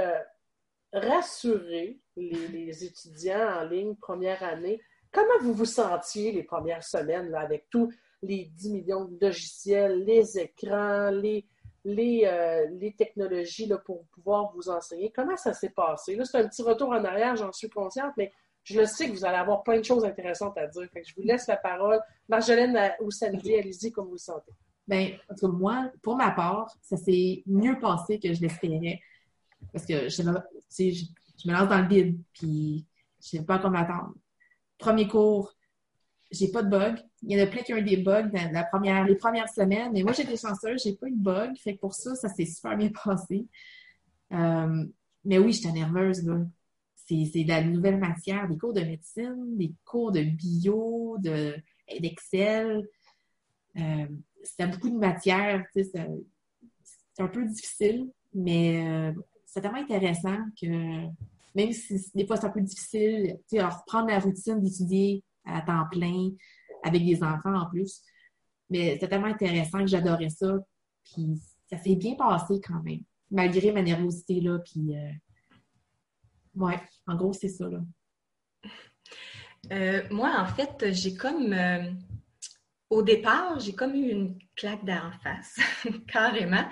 rassurer 0.94 2.00
les, 2.16 2.84
étudiants 2.84 3.60
en 3.60 3.64
ligne 3.64 3.96
première 3.96 4.44
année? 4.44 4.82
Comment 5.12 5.40
vous 5.42 5.54
vous 5.54 5.66
sentiez 5.66 6.32
les 6.32 6.44
premières 6.44 6.84
semaines 6.84 7.34
avec 7.36 7.68
tous 7.70 7.92
les 8.22 8.46
10 8.46 8.72
millions 8.72 9.06
de 9.06 9.26
logiciels, 9.26 10.04
les 10.04 10.40
écrans, 10.40 11.10
les, 11.12 11.46
les, 11.88 12.24
euh, 12.26 12.68
les 12.72 12.94
technologies 12.94 13.66
là, 13.66 13.78
pour 13.78 14.06
pouvoir 14.08 14.52
vous 14.54 14.70
enseigner? 14.70 15.10
Comment 15.16 15.38
ça 15.38 15.54
s'est 15.54 15.70
passé? 15.70 16.16
Là, 16.16 16.26
c'est 16.26 16.38
un 16.38 16.48
petit 16.48 16.62
retour 16.62 16.90
en 16.90 17.04
arrière, 17.06 17.36
j'en 17.38 17.54
suis 17.54 17.70
consciente, 17.70 18.12
mais 18.18 18.32
je 18.64 18.82
le 18.82 18.86
sais 18.86 19.08
que 19.08 19.14
vous 19.14 19.24
allez 19.24 19.38
avoir 19.38 19.64
plein 19.64 19.78
de 19.78 19.86
choses 19.86 20.04
intéressantes 20.04 20.58
à 20.58 20.68
dire. 20.68 20.90
je 20.94 21.16
vous 21.16 21.22
laisse 21.22 21.48
la 21.48 21.56
parole. 21.56 22.02
Marjolaine 22.28 22.78
ou 23.00 23.10
Sandy, 23.10 23.56
allez-y 23.56 23.94
comme 23.94 24.08
vous 24.08 24.14
le 24.14 24.18
sentez. 24.18 24.52
Bien, 24.86 25.18
moi, 25.44 25.90
pour 26.02 26.18
ma 26.18 26.32
part, 26.32 26.76
ça 26.82 26.98
s'est 26.98 27.44
mieux 27.46 27.80
passé 27.80 28.20
que 28.20 28.34
je 28.34 28.42
l'espérais. 28.42 29.00
Parce 29.72 29.86
que 29.86 30.10
je, 30.10 30.22
je, 30.22 31.48
me 31.48 31.54
lance 31.54 31.70
dans 31.70 31.82
le 31.82 31.88
vide, 31.88 32.20
puis 32.34 32.86
je 33.22 33.38
ne 33.38 33.40
sais 33.40 33.46
pas 33.46 33.60
comment 33.60 33.80
attendre. 33.80 34.14
Premier 34.78 35.08
cours, 35.08 35.54
j'ai 36.32 36.50
pas 36.50 36.64
de 36.64 36.70
bug. 36.70 37.00
Il 37.24 37.32
y 37.32 37.42
en 37.42 37.44
a 37.44 37.48
plein 37.48 37.64
qui 37.64 37.74
ont 37.74 37.82
des 37.82 37.98
bugs 37.98 38.30
dans 38.32 38.52
la 38.52 38.64
première, 38.64 39.06
les 39.06 39.16
premières 39.16 39.50
semaines, 39.50 39.92
mais 39.94 40.04
moi, 40.04 40.14
j'étais 40.14 40.38
chanceuse, 40.38 40.84
j'ai 40.84 40.96
pas 40.96 41.08
eu 41.08 41.12
de 41.12 41.22
bug. 41.22 41.58
Fait 41.58 41.76
que 41.76 41.80
pour 41.80 41.94
ça, 41.94 42.16
ça 42.16 42.30
s'est 42.30 42.46
super 42.46 42.78
bien 42.78 42.90
passé. 43.04 43.48
Euh, 44.32 44.86
mais 45.26 45.38
oui, 45.40 45.52
j'étais 45.54 45.72
nerveuse, 45.72 46.24
là. 46.24 46.40
C'est 46.96 47.44
de 47.44 47.48
la 47.48 47.64
nouvelle 47.64 47.98
matière, 48.00 48.50
des 48.50 48.58
cours 48.58 48.74
de 48.74 48.82
médecine, 48.82 49.58
des 49.58 49.74
cours 49.86 50.12
de 50.12 50.24
bio, 50.24 51.18
d'Excel. 51.20 52.86
Euh, 53.78 54.08
C'était 54.44 54.68
beaucoup 54.68 54.90
de 54.90 54.98
matière, 54.98 55.66
c'est 55.74 55.96
un 57.20 57.28
peu 57.28 57.46
difficile, 57.46 58.12
mais 58.34 58.86
euh, 58.86 59.14
c'est 59.46 59.62
tellement 59.62 59.80
intéressant 59.80 60.38
que 60.62 60.68
même 61.56 61.72
si 61.72 62.12
des 62.14 62.28
fois 62.28 62.38
c'est 62.38 62.46
un 62.46 62.52
peu 62.52 62.62
difficile, 62.62 63.38
tu 63.50 63.58
sais, 63.58 63.64
reprendre 63.64 64.08
la 64.08 64.20
routine 64.20 64.60
d'étudier 64.60 65.24
à 65.46 65.62
temps 65.62 65.86
plein 65.90 66.30
avec 66.84 67.06
des 67.06 67.24
enfants 67.24 67.56
en 67.56 67.70
plus. 67.70 68.02
Mais 68.70 68.98
c'est 69.00 69.08
tellement 69.08 69.28
intéressant 69.28 69.80
que 69.80 69.88
j'adorais 69.88 70.30
ça. 70.30 70.58
Puis 71.04 71.40
ça 71.70 71.78
s'est 71.78 71.96
bien 71.96 72.16
passé 72.16 72.56
quand 72.66 72.82
même, 72.84 73.02
malgré 73.32 73.72
ma 73.72 73.82
nervosité 73.82 74.42
là. 74.42 74.60
Puis 74.60 74.96
euh, 74.96 75.12
ouais, 76.56 76.80
en 77.06 77.16
gros 77.16 77.34
c'est 77.34 77.50
ça 77.50 77.68
là. 77.70 77.80
Euh, 79.72 80.04
moi, 80.12 80.34
en 80.40 80.46
fait, 80.46 80.94
j'ai 80.94 81.16
comme 81.16 81.52
euh, 81.52 81.92
au 82.90 83.02
départ, 83.02 83.60
j'ai 83.60 83.74
comme 83.74 83.96
eu 83.96 84.10
une 84.10 84.40
claque 84.56 84.86
d'en 84.86 85.12
face, 85.24 85.60
carrément, 86.08 86.66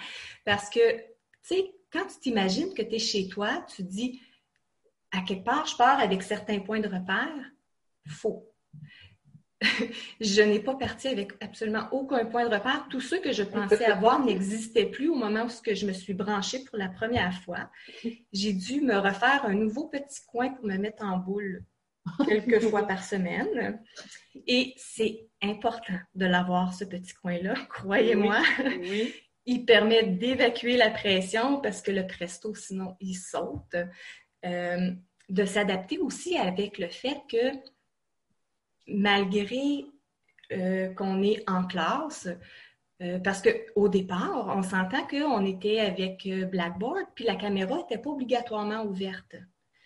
parce 0.45 0.69
que 0.69 0.97
tu 0.97 1.03
sais, 1.41 1.75
quand 1.91 2.05
tu 2.07 2.19
t'imagines 2.19 2.73
que 2.73 2.81
tu 2.81 2.95
es 2.95 2.99
chez 2.99 3.27
toi, 3.27 3.65
tu 3.75 3.83
dis, 3.83 4.21
à 5.11 5.21
quelque 5.21 5.43
part, 5.43 5.65
je 5.65 5.75
pars 5.75 5.99
avec 5.99 6.23
certains 6.23 6.59
points 6.59 6.79
de 6.79 6.87
repère. 6.87 7.51
Faux. 8.07 8.54
Je 10.21 10.41
n'ai 10.41 10.59
pas 10.59 10.75
parti 10.75 11.07
avec 11.07 11.31
absolument 11.41 11.87
aucun 11.91 12.25
point 12.25 12.47
de 12.47 12.53
repère. 12.53 12.87
Tous 12.89 13.01
ceux 13.01 13.19
que 13.19 13.31
je 13.31 13.43
pensais 13.43 13.85
avoir 13.85 14.23
n'existaient 14.23 14.85
plus 14.85 15.09
au 15.09 15.15
moment 15.15 15.45
où 15.45 15.73
je 15.73 15.85
me 15.85 15.93
suis 15.93 16.13
branchée 16.13 16.63
pour 16.65 16.77
la 16.77 16.89
première 16.89 17.33
fois. 17.43 17.69
J'ai 18.33 18.53
dû 18.53 18.81
me 18.81 18.97
refaire 18.97 19.45
un 19.45 19.53
nouveau 19.53 19.87
petit 19.87 20.21
coin 20.27 20.49
pour 20.49 20.65
me 20.65 20.77
mettre 20.77 21.03
en 21.03 21.17
boule. 21.17 21.63
quelques 22.27 22.59
fois 22.69 22.85
par 22.85 23.03
semaine. 23.03 23.81
Et 24.47 24.73
c'est 24.77 25.27
important 25.41 25.99
de 26.13 26.25
l'avoir, 26.25 26.73
ce 26.73 26.83
petit 26.83 27.13
coin-là, 27.13 27.55
croyez-moi. 27.69 28.41
Oui. 28.81 29.13
Il 29.47 29.65
permet 29.65 30.03
d'évacuer 30.03 30.75
la 30.75 30.89
pression 30.89 31.61
parce 31.61 31.81
que 31.81 31.91
le 31.91 32.05
presto, 32.07 32.53
sinon, 32.55 32.95
il 32.99 33.15
saute. 33.15 33.75
Euh, 34.45 34.91
de 35.29 35.45
s'adapter 35.45 35.97
aussi 35.97 36.37
avec 36.37 36.77
le 36.77 36.87
fait 36.87 37.17
que 37.29 37.51
malgré 38.87 39.85
euh, 40.51 40.93
qu'on 40.93 41.21
est 41.23 41.43
en 41.49 41.65
classe, 41.65 42.27
euh, 43.01 43.19
parce 43.19 43.41
qu'au 43.41 43.89
départ, 43.89 44.53
on 44.55 44.61
s'entend 44.63 45.05
qu'on 45.07 45.45
était 45.45 45.79
avec 45.79 46.27
Blackboard, 46.51 47.05
puis 47.15 47.25
la 47.25 47.35
caméra 47.35 47.77
n'était 47.77 47.97
pas 47.97 48.09
obligatoirement 48.11 48.83
ouverte. 48.83 49.35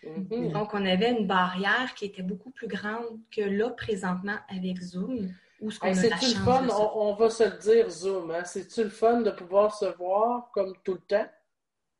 Mhm. 0.03 0.51
Donc, 0.53 0.73
on 0.73 0.85
avait 0.85 1.11
une 1.11 1.27
barrière 1.27 1.93
qui 1.95 2.05
était 2.05 2.21
beaucoup 2.21 2.51
plus 2.51 2.67
grande 2.67 3.19
que 3.35 3.41
là, 3.41 3.69
présentement, 3.71 4.37
avec 4.47 4.79
Zoom. 4.81 5.33
Où 5.59 5.71
ce 5.71 5.79
qu'on 5.79 5.87
Hey, 5.87 5.99
a 5.99 6.09
la 6.09 6.17
C'est-tu 6.17 6.37
le 6.37 6.43
fun? 6.45 6.67
On, 6.69 7.09
on 7.09 7.13
va 7.15 7.29
se 7.29 7.43
le 7.43 7.57
dire, 7.57 7.89
Zoom. 7.89 8.31
Hein? 8.31 8.43
C'est-tu 8.45 8.83
le 8.83 8.89
fun 8.89 9.21
de 9.21 9.31
pouvoir 9.31 9.75
se 9.75 9.85
voir 9.97 10.49
comme 10.53 10.73
tout 10.85 10.93
le 10.93 10.99
temps? 11.01 11.27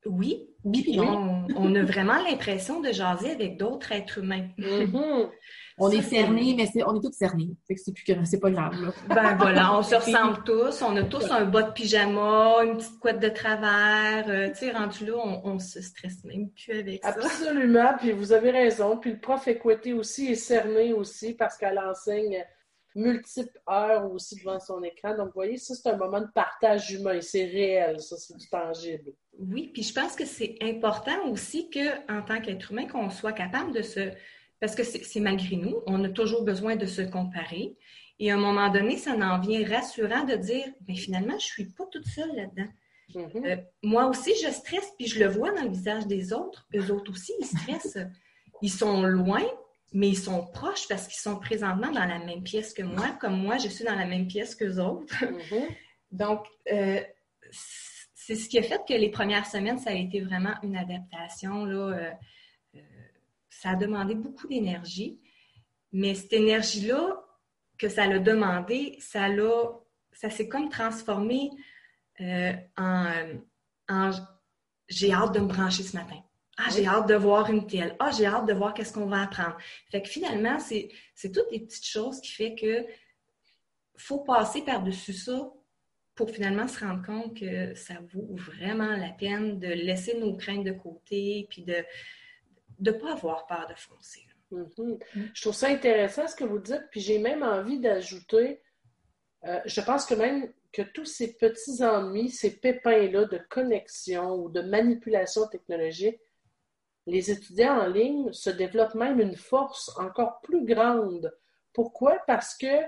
Oui, 0.05 0.47
Oui, 0.63 0.97
on, 0.97 1.45
on 1.57 1.75
a 1.75 1.83
vraiment 1.83 2.23
l'impression 2.23 2.79
de 2.79 2.89
jaser 2.93 3.31
avec 3.31 3.57
d'autres 3.57 3.91
êtres 3.91 4.19
humains. 4.19 4.47
Mhm. 4.57 5.29
On 5.79 5.89
est 5.91 6.01
cernés, 6.01 6.53
mais 6.55 6.65
c'est, 6.65 6.83
on 6.83 6.95
est 6.95 7.01
tous 7.01 7.13
cernés. 7.13 7.49
C'est 7.75 7.93
plus 7.93 8.03
que, 8.03 8.13
c'est 8.25 8.39
pas 8.39 8.51
grave, 8.51 8.73
là. 8.81 8.91
Ben 9.07 9.35
voilà, 9.39 9.77
on 9.77 9.83
se 9.83 9.95
ressemble 9.95 10.43
tous, 10.43 10.81
on 10.81 10.95
a 10.97 11.03
tous 11.03 11.29
un 11.31 11.45
bas 11.45 11.63
de 11.63 11.71
pyjama, 11.71 12.63
une 12.63 12.77
petite 12.77 12.99
couette 12.99 13.19
de 13.19 13.29
travers, 13.29 14.25
euh, 14.27 14.49
tu 14.49 14.55
sais, 14.55 14.71
rendu 14.71 15.05
là, 15.05 15.13
on, 15.23 15.41
on 15.45 15.59
se 15.59 15.81
stresse 15.81 16.23
même 16.23 16.49
plus 16.49 16.79
avec 16.79 17.03
ça. 17.03 17.09
Absolument, 17.09 17.93
puis 17.97 18.11
vous 18.11 18.33
avez 18.33 18.51
raison. 18.51 18.97
Puis 18.97 19.11
le 19.11 19.19
prof 19.19 19.47
Écouté 19.47 19.93
aussi 19.93 20.27
est 20.27 20.35
cerné 20.35 20.93
aussi 20.93 21.33
parce 21.33 21.57
qu'elle 21.57 21.79
enseigne 21.79 22.43
multiples 22.95 23.59
heures 23.69 24.11
aussi 24.11 24.35
devant 24.35 24.59
son 24.59 24.83
écran. 24.83 25.15
Donc, 25.15 25.27
vous 25.27 25.33
voyez, 25.35 25.57
ça, 25.57 25.75
c'est 25.75 25.89
un 25.89 25.97
moment 25.97 26.21
de 26.21 26.27
partage 26.33 26.91
humain. 26.91 27.19
C'est 27.21 27.45
réel, 27.45 27.99
ça, 27.99 28.17
c'est 28.17 28.35
du 28.35 28.47
tangible. 28.47 29.13
Oui, 29.37 29.71
puis 29.73 29.83
je 29.83 29.93
pense 29.93 30.15
que 30.15 30.25
c'est 30.25 30.57
important 30.61 31.27
aussi 31.29 31.69
que, 31.69 32.11
en 32.11 32.21
tant 32.21 32.41
qu'être 32.41 32.71
humain, 32.71 32.87
qu'on 32.87 33.09
soit 33.09 33.33
capable 33.33 33.71
de 33.73 33.81
se... 33.81 34.11
Parce 34.59 34.75
que 34.75 34.83
c'est 34.83 35.19
malgré 35.19 35.55
nous, 35.55 35.81
on 35.87 36.03
a 36.03 36.09
toujours 36.09 36.43
besoin 36.43 36.75
de 36.75 36.85
se 36.85 37.01
comparer. 37.01 37.75
Et 38.19 38.31
à 38.31 38.35
un 38.35 38.37
moment 38.37 38.69
donné, 38.69 38.97
ça 38.97 39.13
en 39.13 39.39
vient 39.39 39.65
rassurant 39.65 40.25
de 40.25 40.35
dire, 40.35 40.65
mais 40.87 40.95
finalement, 40.95 41.39
je 41.39 41.45
suis 41.45 41.65
pas 41.65 41.85
toute 41.89 42.05
seule 42.05 42.35
là-dedans. 42.35 42.69
Mhm. 43.15 43.45
Euh, 43.45 43.55
moi 43.81 44.07
aussi, 44.07 44.31
je 44.43 44.51
stresse, 44.51 44.91
puis 44.97 45.07
je 45.07 45.19
le 45.19 45.27
vois 45.27 45.51
dans 45.51 45.63
le 45.63 45.69
visage 45.69 46.05
des 46.05 46.33
autres. 46.33 46.67
Eux 46.75 46.91
autres 46.91 47.11
aussi, 47.11 47.33
ils 47.39 47.45
stressent. 47.45 47.97
Ils 48.61 48.71
sont 48.71 49.03
loin, 49.03 49.43
mais 49.93 50.09
ils 50.09 50.17
sont 50.17 50.45
proches 50.47 50.87
parce 50.87 51.07
qu'ils 51.07 51.21
sont 51.21 51.39
présentement 51.39 51.91
dans 51.91 52.05
la 52.05 52.19
même 52.19 52.43
pièce 52.43 52.73
que 52.73 52.83
moi, 52.83 53.09
comme 53.21 53.41
moi, 53.41 53.57
je 53.57 53.69
suis 53.69 53.85
dans 53.85 53.95
la 53.95 54.05
même 54.05 54.27
pièce 54.27 54.55
qu'eux 54.55 54.79
autres. 54.79 55.15
Mhm. 55.51 55.67
Donc, 56.11 56.43
euh, 56.71 57.01
c'est 57.51 58.35
ce 58.35 58.49
qui 58.49 58.57
a 58.57 58.63
fait 58.63 58.81
que 58.87 58.93
les 58.93 59.09
premières 59.09 59.45
semaines, 59.45 59.77
ça 59.77 59.91
a 59.91 59.93
été 59.93 60.21
vraiment 60.21 60.53
une 60.63 60.75
adaptation. 60.75 61.65
Là, 61.65 61.95
euh, 61.95 62.11
ça 63.61 63.71
a 63.71 63.75
demandé 63.75 64.15
beaucoup 64.15 64.47
d'énergie, 64.47 65.19
mais 65.91 66.15
cette 66.15 66.31
énergie-là 66.31 67.21
que 67.77 67.89
ça 67.89 68.07
l'a 68.07 68.19
demandé, 68.19 68.97
ça 68.99 69.27
l'a, 69.27 69.71
ça 70.13 70.29
s'est 70.29 70.47
comme 70.47 70.69
transformé 70.69 71.49
euh, 72.21 72.53
en, 72.77 73.11
en 73.89 74.11
j'ai 74.87 75.11
hâte 75.11 75.33
de 75.33 75.39
me 75.39 75.47
brancher 75.47 75.83
ce 75.83 75.95
matin. 75.95 76.21
Ah, 76.57 76.69
j'ai 76.73 76.87
hâte 76.87 77.07
de 77.07 77.15
voir 77.15 77.49
une 77.49 77.67
telle. 77.67 77.95
Ah, 77.99 78.11
j'ai 78.11 78.25
hâte 78.25 78.45
de 78.45 78.53
voir 78.53 78.73
qu'est-ce 78.73 78.93
qu'on 78.93 79.05
va 79.05 79.23
apprendre. 79.23 79.57
Fait 79.91 80.01
que 80.01 80.09
finalement, 80.09 80.59
c'est, 80.59 80.89
c'est 81.13 81.31
toutes 81.31 81.51
les 81.51 81.59
petites 81.59 81.85
choses 81.85 82.19
qui 82.21 82.31
fait 82.31 82.55
que 82.55 82.85
faut 83.97 84.19
passer 84.19 84.61
par-dessus 84.61 85.13
ça 85.13 85.51
pour 86.15 86.29
finalement 86.31 86.67
se 86.67 86.79
rendre 86.79 87.05
compte 87.05 87.37
que 87.37 87.75
ça 87.75 87.95
vaut 88.13 88.35
vraiment 88.35 88.95
la 88.95 89.09
peine 89.09 89.59
de 89.59 89.67
laisser 89.67 90.17
nos 90.17 90.35
craintes 90.35 90.65
de 90.65 90.71
côté 90.71 91.45
puis 91.49 91.63
de 91.63 91.75
ne 92.79 92.91
pas 92.91 93.13
avoir 93.13 93.45
peur 93.47 93.67
de 93.69 93.75
foncer. 93.75 94.25
Mhm. 94.51 94.99
Je 95.33 95.41
trouve 95.41 95.53
ça 95.53 95.67
intéressant 95.67 96.27
ce 96.27 96.35
que 96.35 96.43
vous 96.43 96.59
dites, 96.59 96.87
puis 96.91 97.01
j'ai 97.01 97.19
même 97.19 97.43
envie 97.43 97.79
d'ajouter, 97.79 98.61
euh, 99.45 99.59
je 99.65 99.81
pense 99.81 100.05
que 100.05 100.15
même 100.15 100.51
que 100.71 100.81
tous 100.81 101.05
ces 101.05 101.35
petits 101.35 101.83
ennuis, 101.83 102.29
ces 102.29 102.59
pépins-là 102.59 103.25
de 103.25 103.39
connexion 103.49 104.35
ou 104.35 104.49
de 104.49 104.61
manipulation 104.61 105.47
technologique, 105.47 106.19
les 107.07 107.31
étudiants 107.31 107.79
en 107.79 107.87
ligne 107.87 108.31
se 108.33 108.49
développent 108.49 108.95
même 108.95 109.19
une 109.19 109.35
force 109.35 109.89
encore 109.97 110.41
plus 110.41 110.65
grande. 110.65 111.33
Pourquoi? 111.73 112.19
Parce 112.27 112.55
que 112.55 112.83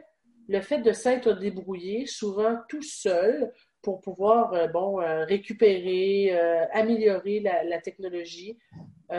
le 0.48 0.62
fait 0.62 0.80
de 0.80 0.92
s'être 0.92 1.34
débrouillé, 1.34 2.06
souvent 2.06 2.60
tout 2.68 2.84
seul, 2.84 3.52
pour 3.82 4.00
pouvoir 4.02 4.54
euh, 4.54 4.68
bon, 4.68 5.02
euh, 5.02 5.24
récupérer, 5.26 6.30
euh, 6.34 6.66
améliorer 6.72 7.40
la, 7.40 7.64
la 7.64 7.82
technologie, 7.82 8.58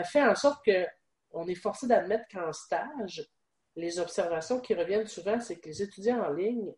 fait 0.05 0.23
en 0.23 0.33
sorte 0.35 0.65
que 0.65 0.85
on 1.31 1.47
est 1.47 1.55
forcé 1.55 1.87
d'admettre 1.87 2.25
qu'en 2.31 2.51
stage, 2.53 3.27
les 3.75 3.99
observations 3.99 4.59
qui 4.59 4.73
reviennent 4.75 5.07
souvent, 5.07 5.39
c'est 5.39 5.55
que 5.59 5.67
les 5.67 5.81
étudiants 5.81 6.21
en 6.23 6.31
ligne, 6.31 6.71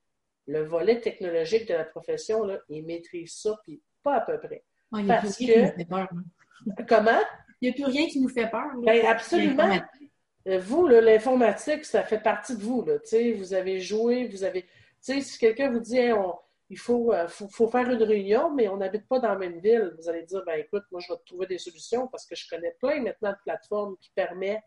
le 0.47 0.63
volet 0.63 0.99
technologique 1.01 1.67
de 1.67 1.73
la 1.73 1.83
profession, 1.85 2.43
là, 2.45 2.59
ils 2.69 2.85
maîtrisent 2.85 3.35
ça, 3.35 3.57
puis 3.63 3.81
pas 4.03 4.15
à 4.15 4.21
peu 4.21 4.39
près. 4.39 4.63
Il 4.97 5.07
Parce 5.07 5.35
plus 5.35 5.45
rien 5.45 5.69
que- 5.69 5.75
qui 5.75 5.77
nous 5.77 5.77
fait 5.77 5.85
peur. 5.85 6.07
là. 6.65 6.73
Comment? 6.87 7.21
Il 7.61 7.65
n'y 7.65 7.69
a 7.69 7.73
plus 7.73 7.85
rien 7.85 8.07
qui 8.07 8.19
nous 8.21 8.29
fait 8.29 8.49
peur. 8.49 8.71
Ben, 8.83 9.05
absolument. 9.05 9.69
Vous, 10.45 10.87
l'informatique, 10.87 11.85
ça 11.85 12.03
fait 12.03 12.19
partie 12.21 12.55
de 12.55 12.61
vous. 12.61 12.83
Là, 12.85 12.99
Tu 12.99 13.07
sais, 13.09 13.31
vous 13.33 13.53
avez 13.53 13.79
joué, 13.79 14.27
vous 14.27 14.43
avez. 14.43 14.61
Tu 14.63 14.69
sais, 15.01 15.21
si 15.21 15.37
quelqu'un 15.39 15.71
vous 15.71 15.79
dit, 15.79 15.97
Hey, 15.97 16.13
on- 16.13 16.35
il 16.69 16.79
faut, 16.79 17.13
euh, 17.13 17.27
faut, 17.27 17.47
faut 17.47 17.67
faire 17.67 17.89
une 17.89 18.01
réunion, 18.03 18.53
mais 18.53 18.67
on 18.67 18.77
n'habite 18.77 19.07
pas 19.07 19.19
dans 19.19 19.29
la 19.29 19.37
même 19.37 19.59
ville, 19.59 19.93
vous 19.99 20.09
allez 20.09 20.23
dire, 20.23 20.43
ben 20.45 20.59
écoute, 20.59 20.83
moi, 20.91 20.99
je 20.99 21.13
vais 21.13 21.19
te 21.19 21.25
trouver 21.25 21.45
des 21.45 21.59
solutions 21.59 22.07
parce 22.07 22.25
que 22.25 22.35
je 22.35 22.47
connais 22.49 22.75
plein 22.79 23.01
maintenant 23.01 23.31
de 23.31 23.37
plateformes 23.43 23.95
qui 23.97 24.11
permettent 24.15 24.63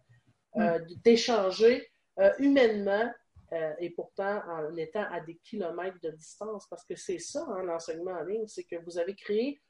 euh, 0.57 0.79
d'échanger 1.05 1.87
euh, 2.19 2.33
humainement 2.39 3.13
euh, 3.53 3.73
et 3.79 3.91
pourtant 3.91 4.43
en 4.49 4.77
étant 4.77 5.05
à 5.11 5.21
des 5.21 5.37
kilomètres 5.37 5.99
de 6.03 6.11
distance. 6.11 6.67
Parce 6.69 6.85
que 6.85 6.97
c'est 6.97 7.19
ça, 7.19 7.45
hein, 7.49 7.63
l'enseignement 7.65 8.13
en 8.13 8.25
ligne, 8.25 8.47
c'est 8.47 8.65
que 8.65 8.77
vous 8.85 8.99
avez 8.99 9.15
créé, 9.15 9.61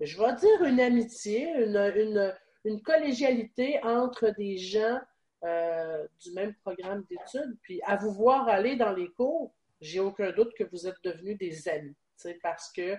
je 0.00 0.18
vais 0.18 0.34
dire, 0.34 0.64
une 0.64 0.80
amitié, 0.80 1.50
une, 1.50 1.76
une, 1.76 2.34
une 2.64 2.82
collégialité 2.82 3.78
entre 3.84 4.30
des 4.36 4.56
gens 4.56 4.98
du 6.20 6.32
même 6.32 6.54
programme 6.64 7.04
d'études. 7.10 7.58
Puis 7.62 7.80
à 7.84 7.96
vous 7.96 8.12
voir 8.12 8.48
aller 8.48 8.76
dans 8.76 8.92
les 8.92 9.10
cours, 9.12 9.54
j'ai 9.80 10.00
aucun 10.00 10.30
doute 10.32 10.52
que 10.56 10.64
vous 10.64 10.86
êtes 10.86 10.96
devenus 11.04 11.38
des 11.38 11.68
amis, 11.68 11.96
parce 12.42 12.72
que 12.72 12.96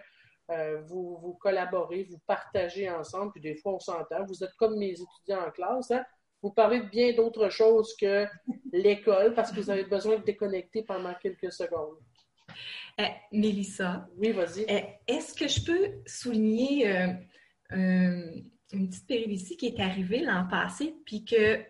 euh, 0.51 0.81
vous, 0.81 1.17
vous 1.17 1.33
collaborez, 1.33 2.03
vous 2.03 2.19
partagez 2.27 2.89
ensemble, 2.89 3.31
puis 3.31 3.41
des 3.41 3.55
fois 3.55 3.73
on 3.73 3.79
s'entend. 3.79 4.25
Vous 4.25 4.43
êtes 4.43 4.53
comme 4.57 4.77
mes 4.77 4.91
étudiants 4.91 5.47
en 5.47 5.51
classe, 5.51 5.91
hein? 5.91 6.05
vous 6.41 6.51
parlez 6.51 6.81
de 6.81 6.89
bien 6.89 7.13
d'autres 7.13 7.49
choses 7.49 7.95
que 7.99 8.27
l'école 8.71 9.33
parce 9.33 9.51
que 9.51 9.59
vous 9.59 9.69
avez 9.71 9.85
besoin 9.85 10.17
de 10.17 10.23
déconnecter 10.23 10.83
pendant 10.83 11.13
quelques 11.15 11.51
secondes. 11.51 11.97
Eh, 12.99 13.07
Mélissa, 13.31 14.07
Oui, 14.17 14.31
vas-y. 14.31 14.65
eh, 14.67 14.83
est-ce 15.07 15.33
que 15.33 15.47
je 15.47 15.65
peux 15.65 15.91
souligner 16.05 16.87
euh, 16.87 17.07
euh, 17.71 18.41
une 18.71 18.87
petite 18.89 19.07
péripétie 19.07 19.57
qui 19.57 19.67
est 19.67 19.79
arrivée 19.79 20.19
l'an 20.19 20.47
passé, 20.47 20.95
puis 21.05 21.25
que 21.25 21.61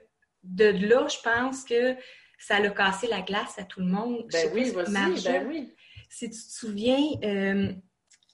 de 0.44 0.66
là, 0.88 1.08
je 1.08 1.18
pense 1.24 1.64
que 1.64 1.96
ça 2.40 2.58
a 2.58 2.70
cassé 2.70 3.08
la 3.08 3.22
glace 3.22 3.58
à 3.58 3.64
tout 3.64 3.80
le 3.80 3.88
monde. 3.88 4.28
Ben 4.32 4.50
oui, 4.54 4.66
si- 4.68 4.72
vas-y, 4.72 4.92
Marjo, 4.92 5.24
ben 5.32 5.48
oui. 5.48 5.74
Si 6.10 6.30
tu 6.30 6.36
te 6.38 6.52
souviens, 6.52 7.04
euh, 7.24 7.74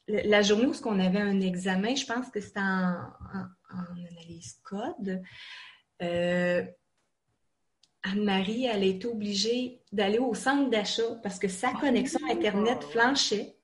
la 0.07 0.41
journée 0.41 0.65
où 0.65 0.73
on 0.85 0.99
avait 0.99 1.21
un 1.21 1.39
examen, 1.41 1.95
je 1.95 2.05
pense 2.05 2.29
que 2.29 2.39
c'était 2.41 2.59
en, 2.59 2.95
en- 3.33 3.75
en 3.77 4.05
analyse 4.09 4.59
code, 4.63 5.21
euh, 6.01 6.63
Anne-Marie, 8.03 8.65
elle 8.65 8.81
a 8.81 8.85
été 8.85 9.07
obligée 9.07 9.81
d'aller 9.91 10.17
au 10.17 10.33
centre 10.33 10.69
d'achat 10.69 11.15
parce 11.21 11.37
que 11.37 11.47
sa 11.47 11.71
connexion 11.73 12.19
Internet 12.29 12.83
flanchait. 12.83 13.55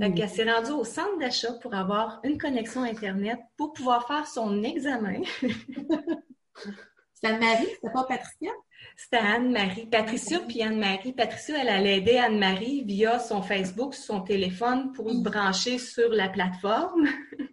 Fait 0.00 0.14
qu'elle 0.14 0.28
s'est 0.30 0.50
rendue 0.50 0.70
au 0.70 0.84
centre 0.84 1.18
d'achat 1.18 1.52
pour 1.54 1.74
avoir 1.74 2.20
une 2.24 2.38
connexion 2.38 2.82
Internet 2.82 3.38
pour 3.58 3.72
pouvoir 3.74 4.06
faire 4.06 4.26
son 4.26 4.62
examen. 4.62 5.20
C'est 7.14 7.26
Anne-Marie, 7.26 7.68
c'est 7.82 7.92
pas 7.92 8.04
Patricia? 8.04 8.50
C'était 8.96 9.16
Anne-Marie. 9.18 9.86
Patricia 9.86 10.38
puis 10.40 10.62
Anne-Marie. 10.62 11.12
Patricia, 11.12 11.56
elle 11.60 11.68
allait 11.68 11.98
aider 11.98 12.18
Anne-Marie 12.18 12.84
via 12.84 13.18
son 13.18 13.42
Facebook, 13.42 13.94
son 13.94 14.20
téléphone 14.20 14.92
pour 14.92 15.10
se 15.10 15.22
brancher 15.22 15.78
sur 15.78 16.10
la 16.10 16.28
plateforme. 16.28 17.08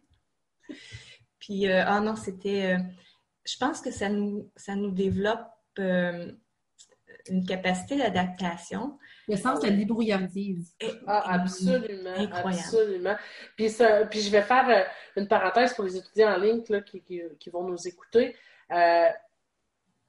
puis, 1.40 1.68
euh, 1.68 1.84
ah 1.86 2.00
non, 2.02 2.16
c'était... 2.16 2.76
euh, 2.76 2.78
je 3.46 3.58
pense 3.58 3.82
que 3.82 3.92
ça 3.92 4.10
nous, 4.10 4.52
ça 4.56 4.76
nous 4.76 4.92
développe 4.92 5.48
euh, 5.80 6.32
une 7.30 7.46
capacité 7.46 7.98
d'adaptation. 7.98 8.98
Le 9.28 9.36
sens 9.38 9.60
de 9.62 9.68
la 9.68 9.76
débrouillardise. 9.76 10.76
Ah, 11.08 11.34
absolument, 11.34 12.12
Incroyable. 12.16 12.48
absolument. 12.64 13.16
Puis, 13.56 13.70
ça, 13.70 14.06
puis 14.06 14.22
je 14.22 14.30
vais 14.30 14.42
faire 14.42 14.88
une 15.16 15.28
parenthèse 15.28 15.74
pour 15.74 15.86
les 15.86 15.98
étudiants 15.98 16.34
en 16.34 16.38
ligne 16.38 16.64
là, 16.70 16.82
qui, 16.82 17.02
qui- 17.02 17.22
qui 17.40 17.50
vont 17.50 17.64
nous 17.64 17.88
écouter. 17.88 18.36
Euh, 18.72 19.06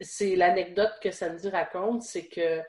c'est 0.00 0.36
l'anecdote 0.36 0.92
que 1.02 1.10
Sandy 1.10 1.48
raconte, 1.48 2.02
c'est 2.02 2.26
que 2.26 2.60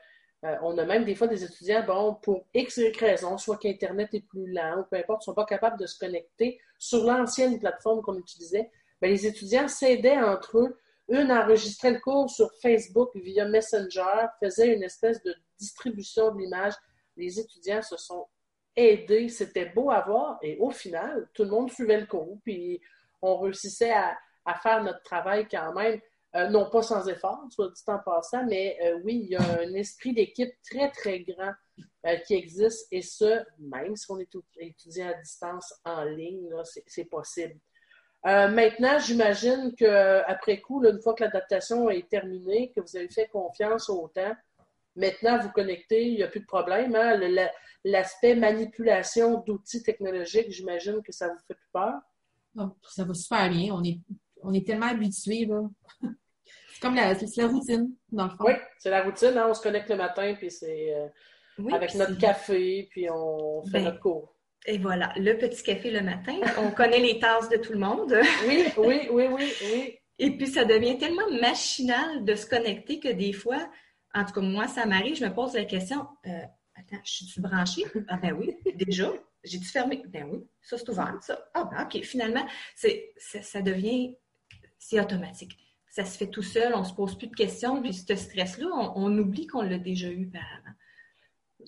euh, 0.44 0.56
on 0.62 0.76
a 0.78 0.84
même 0.84 1.04
des 1.04 1.14
fois 1.14 1.28
des 1.28 1.44
étudiants, 1.44 1.84
bon, 1.86 2.16
pour 2.16 2.44
X, 2.52 2.80
raison, 2.98 3.38
soit 3.38 3.58
qu'Internet 3.58 4.12
est 4.12 4.26
plus 4.26 4.50
lent 4.50 4.80
ou 4.80 4.84
peu 4.90 4.96
importe, 4.96 5.22
ne 5.22 5.24
sont 5.26 5.34
pas 5.34 5.44
capables 5.44 5.78
de 5.78 5.86
se 5.86 5.98
connecter 5.98 6.60
sur 6.78 7.04
l'ancienne 7.04 7.58
plateforme 7.60 8.02
qu'on 8.02 8.18
utilisait. 8.18 8.70
Bien, 9.00 9.10
les 9.10 9.26
étudiants 9.26 9.68
s'aidaient 9.68 10.18
entre 10.18 10.58
eux. 10.58 10.78
Une 11.08 11.30
enregistrait 11.30 11.92
le 11.92 12.00
cours 12.00 12.28
sur 12.28 12.50
Facebook 12.60 13.10
via 13.14 13.46
Messenger, 13.46 14.26
faisait 14.40 14.74
une 14.74 14.82
espèce 14.82 15.22
de 15.22 15.34
distribution 15.58 16.32
de 16.34 16.40
l'image. 16.40 16.74
Les 17.16 17.38
étudiants 17.38 17.82
se 17.82 17.96
sont 17.96 18.26
aidés. 18.74 19.28
C'était 19.28 19.66
beau 19.66 19.90
à 19.90 20.00
voir. 20.00 20.38
Et 20.42 20.56
au 20.58 20.70
final, 20.70 21.28
tout 21.34 21.44
le 21.44 21.50
monde 21.50 21.70
suivait 21.70 22.00
le 22.00 22.06
cours. 22.06 22.38
Puis 22.44 22.80
on 23.20 23.38
réussissait 23.38 23.92
à 23.92 24.54
faire 24.60 24.82
notre 24.82 25.02
travail 25.02 25.46
quand 25.48 25.72
même. 25.72 26.00
Euh, 26.34 26.48
non 26.48 26.70
pas 26.70 26.80
sans 26.80 27.06
effort, 27.08 27.44
soit 27.50 27.68
dit 27.68 27.82
en 27.88 27.98
passant, 27.98 28.46
mais 28.46 28.78
euh, 28.82 28.98
oui, 29.04 29.20
il 29.24 29.30
y 29.32 29.36
a 29.36 29.60
un 29.60 29.74
esprit 29.74 30.14
d'équipe 30.14 30.52
très, 30.64 30.90
très 30.90 31.20
grand 31.20 31.52
euh, 32.06 32.16
qui 32.26 32.34
existe 32.34 32.88
et 32.90 33.02
ce, 33.02 33.44
même 33.58 33.94
si 33.96 34.10
on 34.10 34.18
est 34.18 34.30
étudiant 34.56 35.10
à 35.10 35.14
distance 35.20 35.74
en 35.84 36.04
ligne, 36.04 36.48
c'est 36.86 37.04
possible. 37.04 37.60
maintenant, 38.24 38.98
j'imagine 38.98 39.74
qu'après 39.76 40.62
coup, 40.62 40.82
une 40.86 41.02
fois 41.02 41.12
que 41.12 41.24
l'adaptation 41.24 41.90
est 41.90 42.08
terminée, 42.08 42.72
que 42.74 42.80
vous 42.80 42.96
avez 42.96 43.10
fait 43.10 43.28
confiance 43.28 43.90
au 43.90 44.08
temps, 44.08 44.34
maintenant 44.96 45.38
vous 45.38 45.50
connectez, 45.50 46.06
il 46.06 46.14
n'y 46.14 46.22
a 46.22 46.28
plus 46.28 46.40
de 46.40 46.46
problème. 46.46 46.94
Hein? 46.94 47.20
L'aspect 47.84 48.36
manipulation 48.36 49.40
d'outils 49.40 49.82
technologiques, 49.82 50.50
j'imagine 50.50 51.02
que 51.02 51.12
ça 51.12 51.28
vous 51.28 51.38
fait 51.46 51.54
plus 51.54 51.70
peur. 51.74 52.00
Oh, 52.56 52.70
ça 52.88 53.04
va 53.04 53.12
super 53.12 53.50
bien. 53.50 53.74
On 53.74 53.84
est, 53.84 53.98
on 54.42 54.54
est 54.54 54.66
tellement 54.66 54.86
habitués. 54.86 55.44
Là. 55.44 55.68
Comme 56.82 56.96
la, 56.96 57.14
la 57.14 57.46
routine, 57.46 57.94
dans 58.10 58.24
le 58.24 58.30
fond. 58.30 58.44
Oui, 58.44 58.52
c'est 58.78 58.90
la 58.90 59.02
routine. 59.04 59.38
Hein. 59.38 59.46
On 59.48 59.54
se 59.54 59.62
connecte 59.62 59.88
le 59.88 59.96
matin, 59.96 60.34
puis 60.36 60.50
c'est 60.50 60.92
euh, 60.94 61.08
avec 61.72 61.94
notre 61.94 62.18
café, 62.18 62.88
puis 62.90 63.08
on 63.08 63.62
fait 63.62 63.78
ben, 63.78 63.84
notre 63.84 64.00
cours. 64.00 64.34
Et 64.66 64.78
voilà, 64.78 65.12
le 65.16 65.38
petit 65.38 65.62
café 65.62 65.90
le 65.90 66.02
matin. 66.02 66.34
On 66.58 66.70
connaît 66.72 66.98
les 66.98 67.18
tasses 67.20 67.48
de 67.48 67.56
tout 67.56 67.72
le 67.72 67.78
monde. 67.78 68.12
oui, 68.46 68.64
oui, 68.76 69.08
oui, 69.10 69.26
oui, 69.30 69.52
oui. 69.62 69.98
Et 70.18 70.36
puis, 70.36 70.48
ça 70.48 70.64
devient 70.64 70.98
tellement 70.98 71.30
machinal 71.40 72.24
de 72.24 72.34
se 72.34 72.46
connecter 72.46 73.00
que 73.00 73.08
des 73.08 73.32
fois, 73.32 73.68
en 74.14 74.24
tout 74.24 74.32
cas, 74.32 74.40
moi, 74.40 74.68
ça 74.68 74.84
m'arrive, 74.84 75.16
je 75.16 75.24
me 75.24 75.32
pose 75.32 75.54
la 75.54 75.64
question 75.64 76.06
euh, 76.26 76.42
Attends, 76.74 77.00
je 77.04 77.12
suis-tu 77.12 77.40
branchée? 77.40 77.84
Ah, 78.08 78.16
ben 78.16 78.32
oui, 78.32 78.56
déjà. 78.74 79.12
J'ai-tu 79.44 79.66
fermé? 79.66 80.02
Ben 80.08 80.28
oui, 80.30 80.38
ça 80.60 80.78
c'est 80.78 80.88
ouvert, 80.88 81.18
ça. 81.20 81.38
Ah, 81.54 81.68
ben 81.70 81.84
OK, 81.84 82.02
finalement, 82.02 82.46
c'est, 82.76 83.12
ça 83.18 83.60
devient, 83.60 84.16
c'est 84.78 85.00
automatique 85.00 85.58
ça 85.92 86.06
se 86.06 86.16
fait 86.16 86.28
tout 86.28 86.42
seul, 86.42 86.74
on 86.74 86.84
se 86.84 86.94
pose 86.94 87.18
plus 87.18 87.26
de 87.26 87.36
questions, 87.36 87.82
puis 87.82 87.92
ce 87.92 88.16
stress-là, 88.16 88.66
on, 88.96 89.18
oublie 89.18 89.46
qu'on 89.46 89.60
l'a 89.60 89.76
déjà 89.76 90.08
eu 90.08 90.26
par 90.26 90.40
avant. 90.40 90.74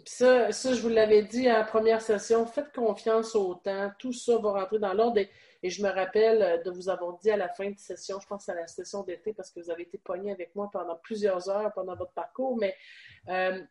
Ça, 0.06 0.50
ça, 0.50 0.72
je 0.72 0.80
vous 0.80 0.88
l'avais 0.88 1.24
dit 1.24 1.46
à 1.46 1.58
la 1.58 1.64
première 1.64 2.00
session, 2.00 2.46
faites 2.46 2.72
confiance 2.72 3.34
au 3.34 3.54
temps, 3.56 3.92
tout 3.98 4.14
ça 4.14 4.38
va 4.38 4.52
rentrer 4.52 4.78
dans 4.78 4.94
l'ordre. 4.94 5.18
Et, 5.18 5.30
je 5.62 5.82
me 5.82 5.88
rappelle 5.88 6.62
de 6.62 6.70
vous 6.70 6.88
avoir 6.90 7.18
dit 7.18 7.30
à 7.30 7.36
la 7.36 7.48
fin 7.48 7.70
de 7.70 7.78
session, 7.78 8.18
je 8.20 8.26
pense 8.26 8.48
à 8.48 8.54
la 8.54 8.66
session 8.66 9.02
d'été, 9.02 9.34
parce 9.34 9.50
que 9.50 9.60
vous 9.60 9.70
avez 9.70 9.82
été 9.82 9.98
pogné 9.98 10.32
avec 10.32 10.54
moi 10.54 10.70
pendant 10.72 10.96
plusieurs 10.96 11.48
heures 11.50 11.72
pendant 11.74 11.96
votre 11.96 12.12
parcours, 12.12 12.56
mais 12.58 12.74
euh, 13.28 13.62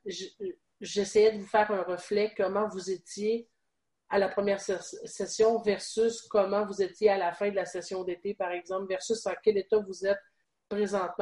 j'essayais 0.81 1.33
de 1.33 1.39
vous 1.39 1.47
faire 1.47 1.69
un 1.71 1.81
reflet 1.81 2.31
comment 2.37 2.67
vous 2.67 2.91
étiez 2.91 3.47
à 4.09 4.19
la 4.19 4.29
première 4.29 4.59
session 4.59 5.59
versus 5.61 6.21
comment 6.23 6.65
vous 6.65 6.81
étiez 6.81 7.09
à 7.09 7.17
la 7.17 7.31
fin 7.31 7.49
de 7.49 7.55
la 7.55 7.65
session 7.65 8.03
d'été, 8.03 8.35
par 8.35 8.51
exemple, 8.51 8.87
versus 8.87 9.25
en 9.25 9.33
quel 9.43 9.57
état 9.57 9.79
vous 9.79 10.05
êtes 10.05 10.19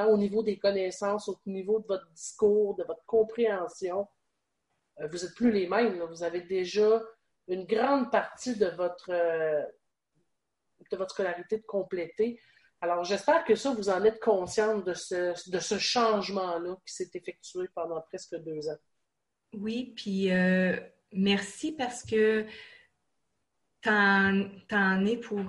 au 0.09 0.17
niveau 0.17 0.43
des 0.43 0.57
connaissances, 0.57 1.27
au 1.27 1.39
niveau 1.45 1.79
de 1.79 1.87
votre 1.87 2.09
discours, 2.11 2.75
de 2.75 2.83
votre 2.83 3.03
compréhension. 3.05 4.07
Euh, 4.99 5.07
vous 5.07 5.19
n'êtes 5.19 5.35
plus 5.35 5.51
les 5.51 5.67
mêmes. 5.67 6.01
Vous 6.03 6.23
avez 6.23 6.41
déjà 6.41 7.01
une 7.47 7.65
grande 7.65 8.11
partie 8.11 8.55
de 8.55 8.67
votre, 8.67 9.11
euh, 9.11 9.63
de 10.91 10.97
votre 10.97 11.11
scolarité 11.11 11.57
de 11.57 11.65
compléter. 11.65 12.39
Alors, 12.81 13.03
j'espère 13.03 13.43
que 13.43 13.55
ça, 13.55 13.73
vous 13.73 13.89
en 13.89 14.03
êtes 14.03 14.19
consciente 14.19 14.85
de 14.85 14.93
ce, 14.93 15.51
de 15.51 15.59
ce 15.59 15.77
changement-là 15.77 16.75
qui 16.85 16.93
s'est 16.93 17.11
effectué 17.13 17.67
pendant 17.75 18.01
presque 18.01 18.35
deux 18.37 18.67
ans. 18.69 18.79
Oui, 19.53 19.93
puis 19.95 20.31
euh, 20.31 20.79
merci 21.11 21.73
parce 21.73 22.03
que 22.03 22.45
tu 23.81 23.89
en, 23.89 25.05
es 25.05 25.17
pour 25.17 25.41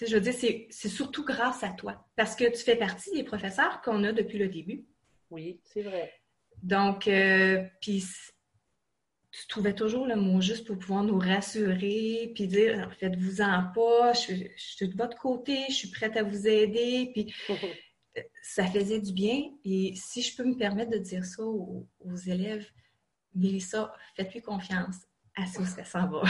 je 0.00 0.14
veux 0.14 0.20
dire, 0.20 0.34
c'est 0.70 0.88
surtout 0.88 1.24
grâce 1.24 1.62
à 1.62 1.70
toi, 1.70 2.06
parce 2.16 2.36
que 2.36 2.44
tu 2.44 2.62
fais 2.62 2.76
partie 2.76 3.10
des 3.12 3.24
professeurs 3.24 3.80
qu'on 3.82 4.04
a 4.04 4.12
depuis 4.12 4.38
le 4.38 4.48
début. 4.48 4.84
Oui, 5.30 5.60
c'est 5.64 5.82
vrai. 5.82 6.12
Donc, 6.62 7.08
euh, 7.08 7.64
puis 7.80 8.04
tu 9.30 9.46
trouvais 9.48 9.74
toujours 9.74 10.06
le 10.06 10.16
mot 10.16 10.40
juste 10.40 10.66
pour 10.66 10.78
pouvoir 10.78 11.02
nous 11.02 11.18
rassurer, 11.18 12.32
puis 12.34 12.48
dire 12.48 12.90
faites-vous-en 12.98 13.70
pas, 13.74 14.12
je, 14.14 14.48
suis 14.56 14.88
de 14.88 14.96
votre 14.96 15.18
côté, 15.18 15.64
je 15.68 15.74
suis 15.74 15.90
prête 15.90 16.16
à 16.16 16.22
vous 16.22 16.46
aider, 16.46 17.10
puis 17.12 17.34
ça 18.42 18.66
faisait 18.66 19.00
du 19.00 19.12
bien. 19.12 19.50
Et 19.64 19.92
si 19.94 20.22
je 20.22 20.34
peux 20.34 20.44
me 20.44 20.56
permettre 20.56 20.90
de 20.90 20.98
dire 20.98 21.24
ça 21.24 21.42
aux, 21.42 21.86
élèves, 22.26 22.66
Mélissa, 23.34 23.92
faites-lui 24.14 24.40
confiance. 24.40 24.96
Ah, 25.38 25.44
ça 25.46 25.84
s'en 25.84 26.08
va. 26.08 26.22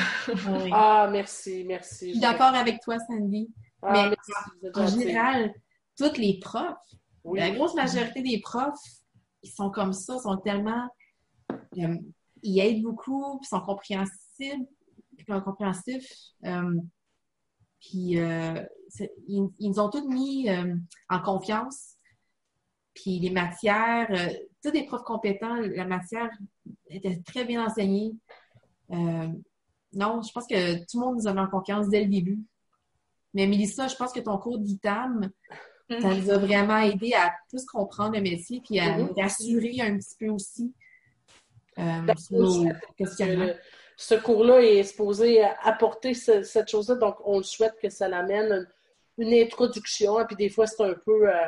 Ah, 0.73 1.09
merci, 1.11 1.64
merci. 1.64 2.09
Je 2.09 2.11
suis 2.12 2.21
d'accord 2.21 2.55
avec 2.55 2.81
toi, 2.81 2.99
Sandy. 2.99 3.49
Ah, 3.81 4.11
mais 4.11 4.71
en 4.75 4.87
général, 4.88 5.55
tous 5.97 6.16
les 6.16 6.40
profs, 6.40 6.75
la 7.25 7.51
grosse 7.53 7.75
majorité 7.75 8.23
des 8.23 8.40
profs, 8.40 8.75
ils 9.42 9.51
sont 9.51 9.71
comme 9.71 9.92
ça, 9.92 10.19
sont 10.19 10.37
tellement. 10.38 10.88
Euh, 11.79 11.97
ils 12.42 12.61
aident 12.61 12.83
beaucoup, 12.83 13.38
ils 13.42 13.47
sont 13.47 13.61
compréhensibles, 13.61 14.66
compréhensifs. 15.29 16.11
Euh, 16.45 16.75
puis 17.81 18.19
euh, 18.19 18.61
ils, 19.29 19.49
nous 19.61 19.79
ont 19.79 19.88
tous 19.88 20.07
mis 20.09 20.49
en 21.09 21.21
confiance. 21.21 21.95
Puis 22.95 23.21
les 23.21 23.31
matières, 23.31 24.09
tous 24.64 24.73
les 24.73 24.85
profs 24.85 25.05
compétents, 25.05 25.55
la 25.55 25.85
matière 25.85 26.31
était 26.88 27.21
très 27.25 27.45
bien 27.45 27.66
enseignée. 27.66 28.14
Euh, 28.92 29.29
non, 29.92 30.22
je 30.22 30.33
pense 30.33 30.46
que 30.46 30.79
tout 30.79 30.99
le 30.99 31.07
monde 31.07 31.16
nous 31.16 31.27
a 31.27 31.33
mis 31.33 31.40
en 31.40 31.49
confiance 31.49 31.88
dès 31.88 32.03
le 32.03 32.11
début. 32.11 32.38
Mais 33.35 33.46
Mélissa, 33.46 33.88
je 33.88 33.96
pense 33.96 34.12
que 34.12 34.20
ton 34.20 34.38
cours 34.38 34.59
d'ITAM, 34.59 35.31
ça 35.88 36.14
nous 36.14 36.31
a 36.31 36.38
vraiment 36.38 36.79
aidé 36.79 37.12
à 37.14 37.33
plus 37.49 37.64
comprendre 37.64 38.16
le 38.16 38.22
métier 38.22 38.61
puis 38.64 38.81
à 38.81 38.88
mm-hmm. 38.88 39.07
nous 39.07 39.14
rassurer 39.14 39.81
un 39.81 39.96
petit 39.96 40.16
peu 40.18 40.29
aussi 40.29 40.75
euh, 41.79 42.01
ben, 42.01 42.14
ce 43.99 44.14
cours-là 44.14 44.61
est 44.61 44.83
supposé 44.83 45.42
apporter 45.62 46.14
cette 46.14 46.68
chose-là, 46.68 46.96
donc 46.96 47.16
on 47.25 47.42
souhaite 47.42 47.77
que 47.81 47.88
ça 47.88 48.09
l'amène 48.09 48.68
une, 49.18 49.33
introduction, 49.33 50.20
et 50.20 50.25
puis 50.27 50.37
des 50.37 50.49
fois 50.51 50.66
c'est 50.66 50.83
un 50.83 50.94
peu 50.94 51.31
euh, 51.31 51.46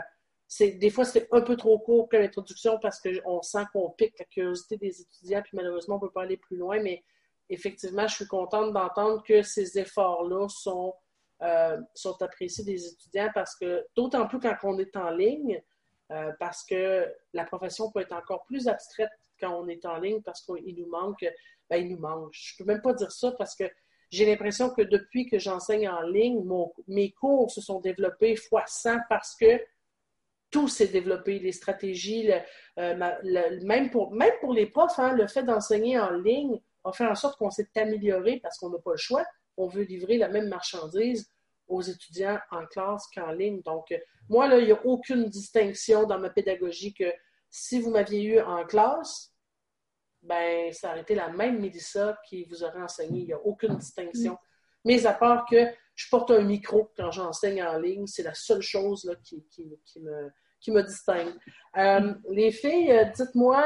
des 0.61 0.90
fois 0.90 1.05
c'est 1.05 1.29
un 1.33 1.42
peu 1.42 1.57
trop 1.57 1.79
court 1.79 2.09
comme 2.09 2.22
introduction 2.22 2.79
parce 2.81 3.01
qu'on 3.01 3.42
sent 3.42 3.64
qu'on 3.72 3.90
pique 3.90 4.18
la 4.18 4.24
curiosité 4.27 4.77
des 4.77 5.01
étudiants, 5.01 5.42
puis 5.42 5.57
malheureusement 5.57 5.96
on 5.96 5.98
ne 5.98 6.07
peut 6.07 6.12
pas 6.12 6.22
aller 6.22 6.38
plus 6.38 6.57
loin, 6.57 6.81
mais 6.83 7.03
effectivement, 7.48 8.06
je 8.06 8.16
suis 8.16 8.26
contente 8.26 8.72
d'entendre 8.72 9.22
que 9.22 9.42
ces 9.42 9.78
efforts-là 9.78 10.48
sont, 10.48 10.94
euh, 11.42 11.78
sont 11.94 12.20
appréciés 12.22 12.64
des 12.64 12.87
étudiants 12.87 13.30
parce 13.34 13.56
que, 13.56 13.87
d'autant 13.96 14.26
plus 14.26 14.40
quand 14.40 14.54
on 14.62 14.78
est 14.78 14.96
en 14.96 15.11
ligne, 15.11 15.62
euh, 16.11 16.32
parce 16.40 16.64
que 16.64 17.06
la 17.34 17.44
profession 17.44 17.90
peut 17.90 18.00
être 18.00 18.14
encore 18.14 18.44
plus 18.44 18.66
abstraite 18.68 19.11
quand 19.38 19.54
on 19.54 19.68
est 19.68 19.84
en 19.84 19.98
ligne 19.98 20.22
parce 20.22 20.42
qu'il 20.42 20.74
nous 20.76 20.88
manque, 20.88 21.24
ben, 21.68 21.76
il 21.76 21.88
nous 21.90 21.98
manque. 21.98 22.32
Je 22.32 22.56
peux 22.56 22.64
même 22.64 22.80
pas 22.80 22.94
dire 22.94 23.12
ça 23.12 23.32
parce 23.32 23.54
que 23.54 23.64
j'ai 24.11 24.24
l'impression 24.24 24.70
que 24.70 24.80
depuis 24.80 25.26
que 25.26 25.38
j'enseigne 25.38 25.88
en 25.88 26.00
ligne, 26.00 26.42
mes 26.87 27.12
cours 27.12 27.50
se 27.50 27.61
sont 27.61 27.80
développés 27.80 28.37
fois 28.37 28.64
100 28.66 29.00
parce 29.08 29.37
que 29.37 29.61
tout 30.50 30.66
s'est 30.66 30.88
développé, 30.88 31.38
les 31.38 31.52
stratégies, 31.52 32.30
euh, 32.78 32.94
même, 33.64 33.90
pour, 33.90 34.12
même 34.12 34.32
pour 34.40 34.54
les 34.54 34.64
profs, 34.64 34.98
hein, 34.98 35.12
le 35.12 35.26
fait 35.26 35.42
d'enseigner 35.42 35.98
en 35.98 36.11
ligne 36.11 36.58
on 36.88 36.92
fait 36.92 37.07
en 37.07 37.14
sorte 37.14 37.38
qu'on 37.38 37.51
s'est 37.51 37.68
amélioré 37.77 38.40
parce 38.42 38.59
qu'on 38.59 38.70
n'a 38.70 38.79
pas 38.79 38.92
le 38.92 38.96
choix. 38.96 39.24
On 39.59 39.66
veut 39.66 39.83
livrer 39.83 40.16
la 40.16 40.29
même 40.29 40.48
marchandise 40.48 41.31
aux 41.66 41.83
étudiants 41.83 42.38
en 42.51 42.64
classe 42.66 43.07
qu'en 43.14 43.33
ligne. 43.33 43.61
Donc, 43.62 43.94
moi, 44.31 44.48
là, 44.48 44.59
il 44.59 44.64
n'y 44.64 44.72
a 44.72 44.87
aucune 44.87 45.27
distinction 45.27 46.07
dans 46.07 46.18
ma 46.18 46.31
pédagogie 46.31 46.94
que 46.94 47.12
si 47.51 47.79
vous 47.81 47.90
m'aviez 47.90 48.22
eu 48.22 48.40
en 48.40 48.64
classe, 48.64 49.35
ben, 50.22 50.72
ça 50.72 50.90
aurait 50.90 51.03
été 51.03 51.14
la 51.14 51.29
même 51.29 51.61
Mélissa 51.61 52.18
qui 52.27 52.44
vous 52.44 52.64
aurait 52.64 52.81
enseigné. 52.81 53.20
Il 53.20 53.27
n'y 53.27 53.33
a 53.35 53.40
aucune 53.44 53.77
distinction. 53.77 54.38
Mais 54.87 55.05
à 55.05 55.12
part 55.12 55.44
que 55.44 55.66
je 55.94 56.09
porte 56.09 56.31
un 56.31 56.40
micro 56.40 56.90
quand 56.96 57.11
j'enseigne 57.11 57.62
en 57.62 57.79
ligne, 57.79 58.07
c'est 58.07 58.22
la 58.22 58.35
seule 58.35 58.62
chose 58.62 59.05
là, 59.05 59.14
qui, 59.22 59.44
me, 60.01 60.31
qui 60.59 60.70
me 60.70 60.83
distingue. 60.83 61.35
Euh, 61.77 62.14
les 62.31 62.51
filles, 62.51 62.92
euh, 62.92 63.05
dites-moi 63.14 63.62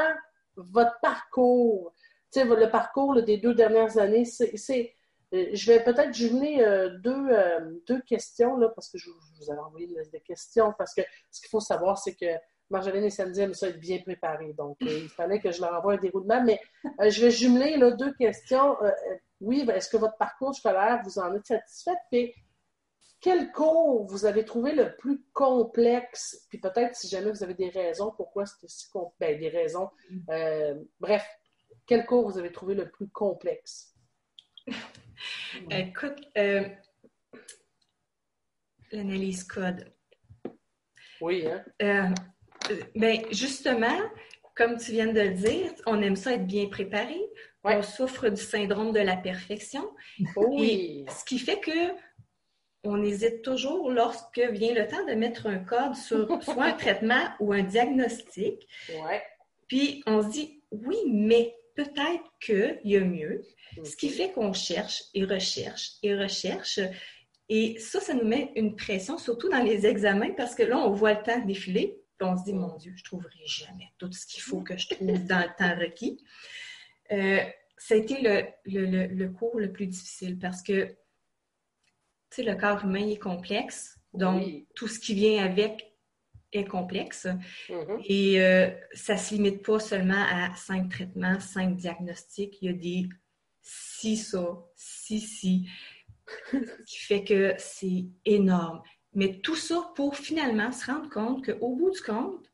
votre 0.55 0.99
parcours 1.01 1.93
le 2.35 2.69
parcours 2.69 3.21
des 3.21 3.37
deux 3.37 3.53
dernières 3.53 3.97
années, 3.97 4.25
c'est 4.25 4.95
Euh, 5.33 5.47
je 5.53 5.71
vais 5.71 5.83
peut-être 5.83 6.13
jumeler 6.13 6.59
euh, 6.61 6.89
deux, 6.99 7.29
deux 7.87 8.01
questions, 8.01 8.55
là, 8.57 8.69
parce 8.69 8.89
que 8.89 8.97
je, 8.97 9.09
vous 9.09 9.51
avais 9.51 9.61
envoyé 9.61 9.87
une 9.87 9.97
liste 9.97 10.13
de 10.13 10.19
questions, 10.19 10.73
parce 10.77 10.93
que 10.93 11.01
ce 11.31 11.41
qu'il 11.41 11.49
faut 11.49 11.59
savoir, 11.59 11.97
c'est 11.97 12.15
que 12.15 12.37
Marjolaine 12.69 13.03
et 13.03 13.09
Sandy 13.09 13.41
aiment 13.41 13.53
ça 13.53 13.67
être 13.69 13.79
bien 13.79 13.99
préparés. 13.99 14.53
Donc, 14.53 14.77
il 14.81 15.09
fallait 15.09 15.39
que 15.39 15.51
je 15.51 15.61
leur 15.61 15.73
envoie 15.73 15.93
un 15.93 15.97
déroulement. 15.97 16.43
Mais 16.43 16.59
je 16.99 17.21
vais 17.21 17.31
jumeler 17.31 17.77
là, 17.77 17.91
deux 17.91 18.13
questions. 18.13 18.77
oui, 19.41 19.63
ben, 19.65 19.75
est-ce 19.75 19.89
que 19.89 19.97
votre 19.97 20.17
parcours 20.17 20.55
scolaire, 20.55 21.01
vous 21.03 21.19
en 21.19 21.35
êtes 21.35 21.45
satisfaite? 21.45 21.99
Et 22.11 22.35
quel 23.19 23.51
cours 23.51 24.05
vous 24.07 24.25
avez 24.25 24.45
trouvé 24.45 24.73
le 24.73 24.95
plus 24.95 25.23
complexe? 25.33 26.45
Puis 26.49 26.59
peut-être 26.59 26.95
si 26.95 27.07
jamais 27.07 27.31
vous 27.31 27.43
avez 27.43 27.53
des 27.53 27.69
raisons 27.69 28.11
pourquoi 28.15 28.45
c'était 28.45 28.67
si 28.67 28.89
complexe. 28.89 29.17
Ben, 29.19 29.39
des 29.39 29.49
raisons. 29.49 29.89
bref, 30.99 31.27
quel 31.85 32.05
cours 32.05 32.29
vous 32.29 32.37
avez 32.37 32.51
trouvé 32.51 32.75
le 32.75 32.89
plus 32.89 33.09
complexe? 33.09 33.93
Écoute, 35.69 36.21
euh, 36.37 36.67
l'analyse 38.91 39.43
code. 39.43 39.91
Oui, 41.21 41.45
hein? 41.47 41.63
Euh, 41.81 42.09
ben, 42.95 43.21
justement, 43.31 43.99
comme 44.55 44.77
tu 44.77 44.91
viens 44.91 45.07
de 45.07 45.19
le 45.19 45.33
dire, 45.33 45.71
on 45.85 46.01
aime 46.01 46.15
ça 46.15 46.33
être 46.33 46.45
bien 46.45 46.67
préparé. 46.67 47.19
On 47.63 47.81
souffre 47.81 48.27
du 48.27 48.41
syndrome 48.41 48.91
de 48.91 48.99
la 48.99 49.15
perfection. 49.15 49.89
Oui. 50.35 51.05
ce 51.09 51.23
qui 51.23 51.39
fait 51.39 51.59
que 51.61 51.93
on 52.83 53.01
hésite 53.01 53.41
toujours 53.41 53.89
lorsque 53.89 54.39
vient 54.39 54.73
le 54.73 54.85
temps 54.85 55.05
de 55.05 55.13
mettre 55.13 55.47
un 55.47 55.59
code 55.59 55.95
sur 55.95 56.27
soit 56.43 56.65
un 56.65 56.73
traitement 56.73 57.29
ou 57.39 57.53
un 57.53 57.63
diagnostic. 57.63 58.67
Ouais. 58.89 59.23
Puis 59.67 60.03
on 60.05 60.21
se 60.21 60.27
dit 60.29 60.61
oui, 60.71 60.97
mais 61.07 61.55
peut-être 61.75 62.23
qu'il 62.39 62.79
y 62.83 62.97
a 62.97 63.01
mieux. 63.01 63.41
Ce 63.83 63.95
qui 63.95 64.09
fait 64.09 64.31
qu'on 64.31 64.53
cherche 64.53 65.03
et 65.13 65.25
recherche 65.25 65.93
et 66.03 66.15
recherche. 66.15 66.79
Et 67.49 67.77
ça, 67.79 67.99
ça 67.99 68.13
nous 68.13 68.25
met 68.25 68.51
une 68.55 68.75
pression, 68.75 69.17
surtout 69.17 69.49
dans 69.49 69.63
les 69.63 69.85
examens, 69.85 70.31
parce 70.31 70.55
que 70.55 70.63
là, 70.63 70.77
on 70.77 70.91
voit 70.91 71.13
le 71.13 71.23
temps 71.23 71.39
défiler, 71.39 71.99
puis 72.17 72.27
on 72.27 72.37
se 72.37 72.43
dit, 72.43 72.53
mon 72.53 72.75
Dieu, 72.77 72.93
je 72.95 73.01
ne 73.01 73.05
trouverai 73.05 73.45
jamais 73.45 73.91
tout 73.97 74.11
ce 74.11 74.25
qu'il 74.25 74.41
faut 74.41 74.61
que 74.61 74.77
je 74.77 74.89
trouve 74.89 75.07
dans 75.27 75.39
le 75.39 75.55
temps 75.57 75.75
requis. 75.79 76.23
Euh, 77.11 77.39
ça 77.77 77.95
a 77.95 77.97
été 77.97 78.21
le, 78.21 78.45
le, 78.65 79.07
le, 79.07 79.29
cours 79.29 79.59
le 79.59 79.71
plus 79.71 79.87
difficile 79.87 80.39
parce 80.39 80.61
que, 80.63 80.85
tu 80.85 80.95
sais, 82.29 82.43
le 82.43 82.55
corps 82.55 82.85
humain 82.85 83.07
est 83.07 83.17
complexe. 83.19 83.99
Donc, 84.13 84.47
tout 84.75 84.87
ce 84.87 84.99
qui 84.99 85.13
vient 85.13 85.43
avec 85.43 85.92
est 86.57 86.65
complexe. 86.65 87.27
Mm-hmm. 87.69 88.01
Et 88.05 88.41
euh, 88.41 88.69
ça 88.93 89.13
ne 89.13 89.19
se 89.19 89.33
limite 89.33 89.63
pas 89.63 89.79
seulement 89.79 90.23
à 90.29 90.55
cinq 90.55 90.89
traitements, 90.89 91.39
cinq 91.39 91.75
diagnostics. 91.75 92.61
Il 92.61 92.65
y 92.65 92.69
a 92.69 92.73
des 92.73 93.09
si 93.61 94.17
ça, 94.17 94.57
si 94.75 95.19
si, 95.19 95.69
qui 96.85 96.97
fait 96.97 97.23
que 97.23 97.53
c'est 97.57 98.05
énorme. 98.25 98.81
Mais 99.13 99.39
tout 99.39 99.55
ça 99.55 99.91
pour 99.95 100.15
finalement 100.15 100.71
se 100.71 100.85
rendre 100.87 101.09
compte 101.09 101.45
qu'au 101.45 101.75
bout 101.75 101.91
du 101.91 102.01
compte, 102.01 102.51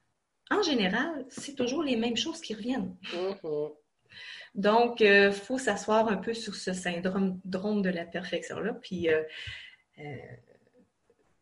en 0.52 0.62
général, 0.62 1.26
c'est 1.30 1.56
toujours 1.56 1.84
les 1.84 1.96
mêmes 1.96 2.18
choses 2.18 2.42
qui 2.42 2.54
reviennent. 2.54 2.96
Mm-hmm. 3.14 3.74
Donc, 4.56 5.00
il 5.00 5.08
euh, 5.08 5.32
faut 5.32 5.58
s'asseoir 5.58 6.08
un 6.08 6.18
peu 6.18 6.34
sur 6.34 6.56
ce 6.56 6.74
syndrome 6.74 7.40
de 7.44 7.90
la 7.90 8.06
perfection-là, 8.06 8.74
puis 8.74 9.10
euh, 9.10 9.22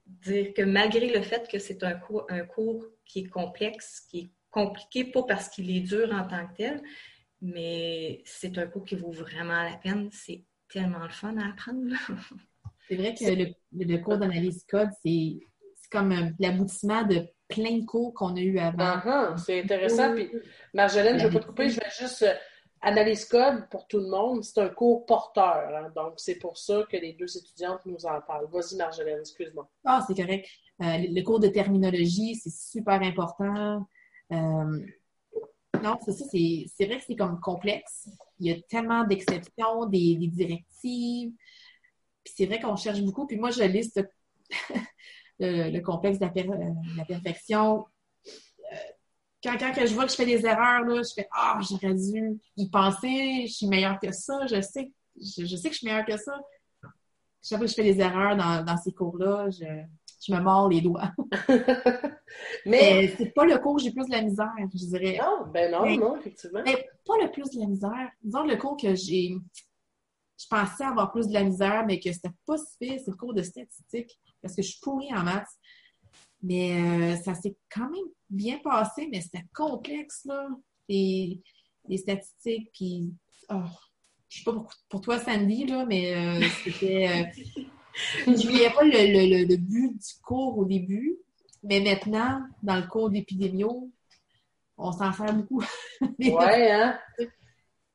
dire 0.08 0.54
que 0.54 0.62
malgré 0.62 1.14
le 1.14 1.22
fait 1.22 1.48
que 1.48 1.60
c'est 1.60 1.84
un 1.84 1.94
cours, 1.94 2.26
un 2.30 2.46
cours 2.46 2.86
qui 3.06 3.20
est 3.20 3.30
complexe, 3.30 4.06
qui 4.10 4.20
est 4.20 4.30
compliqué, 4.50 5.06
pas 5.06 5.24
parce 5.24 5.50
qu'il 5.50 5.70
est 5.76 5.82
dur 5.82 6.12
en 6.12 6.28
tant 6.28 6.48
que 6.48 6.56
tel, 6.56 6.82
mais 7.42 8.22
c'est 8.26 8.58
un 8.58 8.68
cours 8.68 8.86
qui 8.86 8.96
vaut 8.96 9.12
vraiment 9.12 9.64
la 9.64 9.78
peine. 9.78 10.10
C'est 10.12 10.44
tellement 10.70 11.04
le 11.04 11.10
fun 11.10 11.38
à 11.38 11.50
apprendre. 11.50 11.96
c'est 12.88 12.96
vrai 12.96 13.14
que 13.14 13.26
le, 13.26 13.54
le 13.72 13.98
cours 13.98 14.18
d'analyse 14.18 14.66
code, 14.70 14.90
c'est 15.04 15.40
comme 15.92 16.34
l'aboutissement 16.40 17.04
de 17.04 17.28
plein 17.48 17.78
de 17.78 17.86
cours 17.86 18.14
qu'on 18.14 18.36
a 18.36 18.42
eu 18.42 18.60
avant. 18.60 18.98
Uh 18.98 19.02
-huh, 19.06 19.38
c'est 19.38 19.62
intéressant. 19.62 20.14
Puis, 20.14 20.30
Marjolaine, 20.74 21.20
je 21.20 21.26
ne 21.26 21.30
vais 21.30 21.36
pas 21.36 21.44
te 21.44 21.48
couper, 21.48 21.70
je 21.70 21.80
vais 21.80 21.92
juste 21.98 22.24
euh, 22.24 22.34
Analyse 22.82 23.26
code 23.26 23.68
pour 23.70 23.88
tout 23.88 24.00
le 24.00 24.08
monde, 24.08 24.44
c'est 24.44 24.62
un 24.62 24.70
cours 24.70 25.06
porteur. 25.06 25.76
Hein. 25.76 25.92
donc, 25.96 26.14
c'est 26.18 26.36
pour 26.36 26.58
ça 26.58 26.84
que 26.90 26.98
les 26.98 27.14
deux 27.14 27.38
étudiantes 27.38 27.82
nous 27.86 28.06
en 28.06 28.22
parlent. 28.22 28.48
Vas-y, 28.52 28.76
Marjolaine, 28.76 29.20
excuse-moi. 29.20 29.68
Ah, 29.84 30.04
c'est 30.08 30.16
correct. 30.16 30.48
Euh, 30.82 30.98
le 31.10 31.22
cours 31.24 31.40
de 31.40 31.48
terminologie, 31.48 32.36
c'est 32.36 32.54
super 32.54 33.02
important. 33.02 33.88
Euh, 34.32 34.86
non, 35.84 35.98
c'est 36.06 36.12
ça, 36.12 36.26
c'est 36.32 36.86
vrai 36.86 36.98
que 36.98 37.04
c'est 37.06 37.16
comme 37.16 37.40
complexe. 37.40 38.10
Il 38.40 38.48
y 38.48 38.52
a 38.52 38.62
tellement 38.70 39.04
d'exceptions, 39.06 39.86
des, 39.88 40.16
directives. 40.28 41.34
Puis 42.24 42.34
c'est 42.36 42.46
vrai 42.46 42.60
qu'on 42.60 42.76
cherche 42.76 43.02
beaucoup. 43.02 43.26
Puis 43.26 43.38
moi, 43.38 43.50
je 43.50 43.64
liste 43.64 44.08
le, 45.40 45.80
complexe 45.80 46.20
de 46.20 46.26
la 46.98 47.06
perfection 47.06 47.86
quand, 49.56 49.74
quand 49.74 49.86
je 49.86 49.94
vois 49.94 50.06
que 50.06 50.12
je 50.12 50.16
fais 50.16 50.26
des 50.26 50.46
erreurs, 50.46 50.82
là, 50.82 51.02
je 51.02 51.14
fais 51.14 51.28
Ah, 51.32 51.60
j'aurais 51.62 51.94
dû 51.94 52.40
y 52.58 52.70
penser, 52.70 53.46
je 53.48 53.54
suis 53.54 53.68
meilleure 53.68 54.00
que 54.00 54.12
ça, 54.12 54.46
je 54.48 54.62
sais, 54.62 54.92
je, 55.16 55.56
sais 55.56 55.70
que 55.70 55.74
je 55.74 55.80
suis 55.80 55.88
meilleure 55.88 56.06
que 56.06 56.18
ça. 56.18 56.40
Chaque 57.42 57.60
fois 57.60 57.66
que 57.66 57.68
je 57.68 57.76
fais 57.76 57.84
des 57.84 58.00
erreurs 58.00 58.36
dans, 58.36 58.64
dans 58.64 58.78
ces 58.78 58.92
cours-là, 58.92 59.50
je, 59.50 59.66
je, 60.26 60.34
me 60.34 60.40
mords 60.42 60.70
les 60.70 60.82
doigts. 60.82 61.12
mais 62.66 63.14
c'est 63.18 63.34
pas 63.34 63.46
le 63.46 63.58
cours 63.60 63.76
où 63.76 63.80
j'ai 63.80 63.92
plus 63.92 64.06
de 64.06 64.12
la 64.12 64.22
misère, 64.22 64.52
je 64.74 64.86
dirais. 64.86 65.18
Non, 65.22 65.48
ben 65.52 65.72
non, 65.72 65.98
non, 65.98 66.18
effectivement. 66.18 66.62
Mais 66.66 66.88
pas 67.06 67.14
le 67.22 67.32
plus 67.32 67.50
de 67.52 67.60
la 67.60 67.68
misère. 67.68 68.12
Disons 68.22 68.44
le 68.44 68.58
cours 68.58 68.78
que 68.78 68.96
j'ai. 68.96 69.36
Je 70.40 70.46
pensais 70.50 70.84
avoir 70.84 71.12
plus 71.12 71.28
de 71.28 71.34
la 71.34 71.44
misère, 71.44 71.86
mais 71.88 72.00
que 72.00 72.12
c'était 72.12 72.30
pas 72.46 72.58
si 72.58 72.78
pire, 72.80 73.00
c'est 73.04 73.12
le 73.12 73.18
cours 73.18 73.34
de 73.34 73.42
statistique, 73.42 74.20
parce 74.42 74.56
que 74.56 74.62
je 74.62 74.70
suis 74.70 74.80
pourrie 74.82 75.12
en 75.16 75.24
maths. 75.24 75.48
Mais 76.44 76.80
euh, 76.80 77.16
ça 77.18 77.34
s'est 77.34 77.56
quand 77.70 77.90
même 77.90 78.06
bien 78.30 78.60
passé, 78.60 79.08
mais 79.12 79.22
c'était 79.22 79.46
complexe, 79.54 80.26
là. 80.26 80.48
Les, 80.90 81.42
statistiques, 81.98 82.70
puis... 82.74 83.14
Oh, 83.50 83.64
je 84.30 84.40
sais 84.40 84.44
pas 84.44 84.54
pour, 84.90 85.02
toi, 85.02 85.20
Sandy, 85.20 85.66
là, 85.66 85.86
mais 85.86 86.16
euh, 86.16 86.46
c'était... 86.64 87.08
Euh, 87.08 87.24
je 88.28 88.48
voyais 88.48 88.70
pas 88.70 88.84
le, 88.84 89.56
but 89.56 89.92
du 89.92 90.22
cours 90.22 90.58
au 90.58 90.66
début, 90.66 91.18
mais 91.64 91.80
maintenant, 91.80 92.42
dans 92.62 92.76
le 92.76 92.88
cours 92.88 93.10
d'épidémio, 93.10 93.90
on 94.78 94.92
s'en 94.92 95.12
sert 95.12 95.34
beaucoup. 95.34 95.64
ouais, 96.20 96.72
hein? 96.72 97.00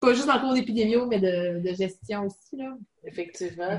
Pas 0.00 0.14
juste 0.14 0.26
dans 0.26 0.34
le 0.34 0.40
cours 0.40 0.54
d'épidémio, 0.54 1.06
mais 1.06 1.20
de, 1.20 1.72
gestion 1.74 2.26
aussi, 2.26 2.56
là. 2.56 2.76
Effectivement. 3.04 3.78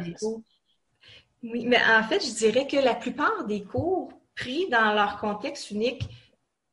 Oui, 1.43 1.65
mais 1.65 1.77
en 1.77 2.03
fait, 2.03 2.25
je 2.25 2.33
dirais 2.33 2.65
que 2.67 2.77
la 2.77 2.95
plupart 2.95 3.45
des 3.45 3.63
cours 3.63 4.13
pris 4.35 4.67
dans 4.69 4.93
leur 4.93 5.17
contexte 5.19 5.71
unique, 5.71 6.03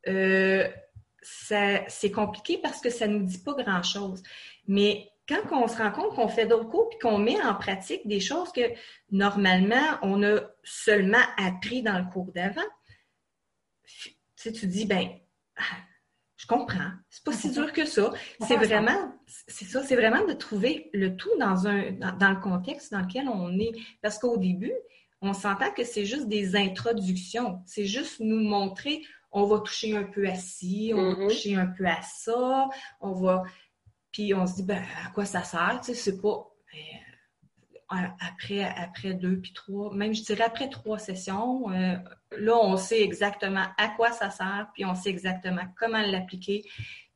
euh, 0.09 0.69
c'est 1.23 2.11
compliqué 2.13 2.59
parce 2.59 2.81
que 2.81 2.91
ça 2.91 3.07
ne 3.07 3.19
nous 3.19 3.27
dit 3.27 3.43
pas 3.43 3.55
grand-chose. 3.55 4.23
Mais 4.67 5.11
quand 5.29 5.41
on 5.53 5.69
se 5.69 5.77
rend 5.77 5.93
compte 5.93 6.15
qu'on 6.15 6.29
fait 6.29 6.47
d'autres 6.47 6.69
cours 6.69 6.91
et 6.93 6.99
qu'on 6.99 7.19
met 7.19 7.41
en 7.43 7.55
pratique 7.55 8.07
des 8.07 8.21
choses 8.21 8.51
que 8.53 8.63
normalement 9.11 9.99
on 10.03 10.23
a 10.23 10.41
seulement 10.65 11.23
appris 11.37 11.83
dans 11.83 11.99
le 11.99 12.11
cours 12.11 12.33
d'avant, 12.33 12.61
tu, 13.85 14.11
sais, 14.37 14.53
tu 14.53 14.67
dis, 14.67 14.87
ben, 14.87 15.09
ah, 15.57 15.63
je 16.37 16.47
comprends, 16.47 16.91
c'est 17.11 17.23
pas 17.23 17.33
si 17.33 17.51
dur 17.51 17.73
que 17.73 17.85
ça. 17.85 18.13
C'est 18.47 18.57
vraiment, 18.57 19.13
c'est 19.27 19.67
ça, 19.67 19.83
c'est 19.83 19.97
vraiment 19.97 20.25
de 20.27 20.33
trouver 20.33 20.91
le 20.95 21.17
tout 21.17 21.37
dans 21.39 21.67
un, 21.67 21.93
dans 21.93 22.31
le 22.31 22.41
contexte 22.41 22.93
dans 22.93 23.01
lequel 23.01 23.29
on 23.29 23.59
est. 23.59 23.73
Parce 24.01 24.19
qu'au 24.19 24.39
début, 24.39 24.73
on 25.23 25.33
s'entend 25.33 25.71
que 25.73 25.85
c'est 25.85 26.07
juste 26.07 26.29
des 26.29 26.57
introductions. 26.57 27.63
C'est 27.67 27.87
juste 27.87 28.21
nous 28.21 28.41
montrer, 28.41 29.03
on 29.33 29.45
va 29.45 29.61
toucher 29.61 29.97
un 29.97 30.05
peu 30.05 30.27
à 30.29 30.35
ci, 30.35 30.93
on 30.95 31.03
va 31.03 31.13
mm-hmm. 31.13 31.29
toucher 31.29 31.55
un 31.57 31.67
peu 31.67 31.87
à 31.87 32.01
ça, 32.03 32.69
on 33.01 33.13
va. 33.13 33.43
Puis 34.13 34.35
on 34.35 34.47
se 34.47 34.57
dit, 34.57 34.63
ben, 34.65 34.83
à 35.05 35.11
quoi 35.11 35.25
ça 35.25 35.45
sert? 35.45 35.81
Tu 35.85 35.93
sais, 35.93 35.95
c'est 35.95 36.21
pas. 36.21 36.47
Après, 38.21 38.63
après 38.63 39.15
deux 39.15 39.41
puis 39.41 39.53
trois, 39.53 39.93
même 39.93 40.15
je 40.15 40.23
dirais 40.23 40.45
après 40.45 40.69
trois 40.69 41.01
sessions, 41.01 41.73
euh, 41.73 41.97
là, 42.39 42.57
on 42.57 42.77
sait 42.77 43.03
exactement 43.03 43.65
à 43.79 43.89
quoi 43.89 44.13
ça 44.13 44.31
sert, 44.31 44.69
puis 44.75 44.85
on 44.85 44.95
sait 44.95 45.11
exactement 45.11 45.63
comment 45.77 46.01
l'appliquer. 46.01 46.63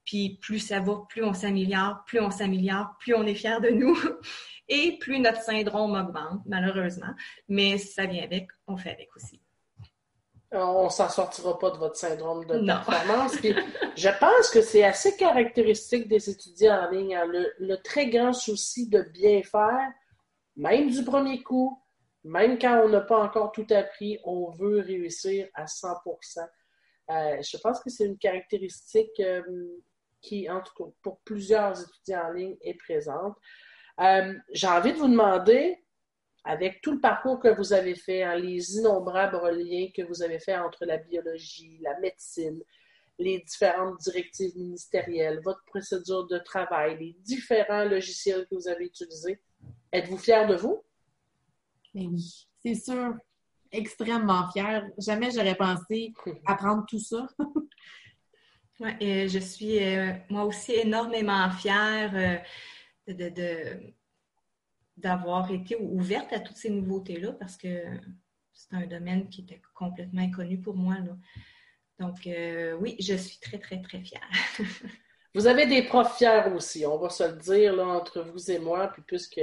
Puis 0.05 0.37
plus 0.43 0.59
ça 0.59 0.81
va, 0.81 1.05
plus 1.09 1.23
on 1.23 1.33
s'améliore, 1.33 2.03
plus 2.07 2.19
on 2.19 2.31
s'améliore, 2.31 2.97
plus 2.99 3.14
on 3.14 3.25
est 3.25 3.37
fier 3.37 3.61
de 3.61 3.69
nous. 3.69 3.97
Et 4.68 4.98
plus 4.98 5.18
notre 5.18 5.42
syndrome 5.42 5.94
augmente, 5.94 6.40
malheureusement. 6.46 7.14
Mais 7.48 7.79
ça 7.79 8.07
vient 8.07 8.24
avec, 8.24 8.48
on 8.66 8.77
fait 8.77 8.90
avec 8.90 9.14
aussi. 9.14 9.40
On 10.53 10.85
ne 10.85 10.90
s'en 10.90 11.09
sortira 11.09 11.59
pas 11.59 11.70
de 11.70 11.79
votre 11.79 11.96
syndrome 11.96 12.44
de 12.46 12.64
performance. 12.64 13.37
je 13.42 14.18
pense 14.20 14.50
que 14.50 14.62
c'est 14.62 14.85
assez 14.85 15.16
caractéristique 15.16 16.07
des 16.07 16.31
étudiants 16.31 16.87
en 16.87 16.90
ligne, 16.90 17.16
hein, 17.16 17.27
le, 17.27 17.77
très 17.83 18.09
grand 18.09 18.33
souci 18.33 18.88
de 18.88 19.03
bien 19.12 19.42
faire, 19.42 19.90
même 20.57 20.90
du 20.90 21.03
premier 21.03 21.42
coup, 21.42 21.83
même 22.22 22.59
quand 22.59 22.83
on 22.85 22.88
n'a 22.88 23.00
pas 23.00 23.18
encore 23.18 23.50
tout 23.50 23.66
appris, 23.70 24.18
on 24.24 24.50
veut 24.50 24.81
réussir 24.81 25.48
à 25.55 25.64
100% 25.64 25.98
euh, 27.11 27.42
Je 27.42 27.57
pense 27.59 27.81
que 27.81 27.90
c'est 27.90 28.07
une 28.07 28.18
caractéristique 28.18 29.20
euh, 29.20 29.42
qui, 30.22 30.48
en 30.48 30.62
tout 30.62 30.72
cas, 30.85 30.90
pour 31.03 31.18
plusieurs 31.20 31.79
étudiants 31.83 32.29
en 32.29 32.33
ligne, 32.33 32.57
est 32.62 32.74
présente. 32.74 33.35
Euh, 34.00 34.35
j'ai 34.50 34.66
envie 34.66 34.92
de 34.92 34.98
vous 34.98 35.09
demander, 35.09 35.78
avec 36.44 36.80
tout 36.83 36.92
le 36.92 37.00
parcours 37.00 37.40
que 37.40 37.48
vous 37.48 37.72
avez 37.72 37.94
fait, 37.94 38.22
hein, 38.22 38.37
les 38.37 38.76
innombrables 38.76 39.37
liens 39.57 39.88
que 39.94 40.02
vous 40.02 40.22
avez 40.22 40.38
fait 40.38 40.57
entre 40.57 40.85
la 40.85 40.98
biologie, 40.98 41.78
la 41.80 41.98
médecine, 42.00 42.61
les 43.18 43.38
différentes 43.40 44.00
directives 44.00 44.57
ministérielles, 44.57 45.40
votre 45.42 45.64
procédure 45.66 46.26
de 46.26 46.38
travail, 46.38 46.98
les 46.98 47.16
différents 47.20 47.85
logiciels 47.85 48.46
que 48.50 48.57
vous 48.57 48.68
avez 48.68 48.87
utilisés, 48.87 49.40
êtes-vous 49.92 50.18
fier 50.18 50.46
de 50.46 50.57
vous? 50.57 50.83
Mais 51.94 52.07
oui, 52.07 52.48
c'est 52.62 52.74
sûr. 52.74 53.14
Extrêmement 53.70 54.48
fière. 54.50 54.88
Jamais 54.98 55.30
j'aurais 55.30 55.54
pensé 55.54 56.12
apprendre 56.46 56.85
tout 56.88 56.98
ça. 56.98 57.26
oui, 58.80 58.90
et 59.00 59.28
je 59.28 59.38
suis 59.38 59.83
euh, 59.83 60.12
moi 60.28 60.44
aussi 60.44 60.72
énormément 60.74 61.50
fière 61.50 62.12
euh, 62.14 62.37
d'avoir 64.97 65.51
été 65.51 65.77
ouverte 65.77 66.33
à 66.33 66.40
toutes 66.40 66.57
ces 66.57 66.71
nouveautés-là 66.71 67.33
parce 67.33 67.57
que 67.57 67.85
c'est 68.53 68.75
un 68.75 68.87
domaine 68.87 69.29
qui 69.29 69.43
était 69.43 69.61
complètement 69.75 70.23
inconnu 70.23 70.59
pour 70.61 70.75
moi. 70.75 70.95
Là. 70.95 71.17
Donc, 71.99 72.27
euh, 72.27 72.75
oui, 72.75 72.97
je 73.01 73.14
suis 73.14 73.38
très, 73.38 73.59
très, 73.59 73.81
très 73.83 74.01
fière. 74.01 74.29
vous 75.35 75.47
avez 75.47 75.67
des 75.67 75.83
profs 75.83 76.17
fiers 76.19 76.53
aussi, 76.55 76.87
on 76.87 76.99
va 76.99 77.09
se 77.11 77.25
le 77.25 77.37
dire 77.37 77.75
là, 77.75 77.87
entre 77.87 78.23
vous 78.23 78.51
et 78.51 78.59
moi, 78.59 78.88
puis 78.88 79.03
puisque 79.07 79.40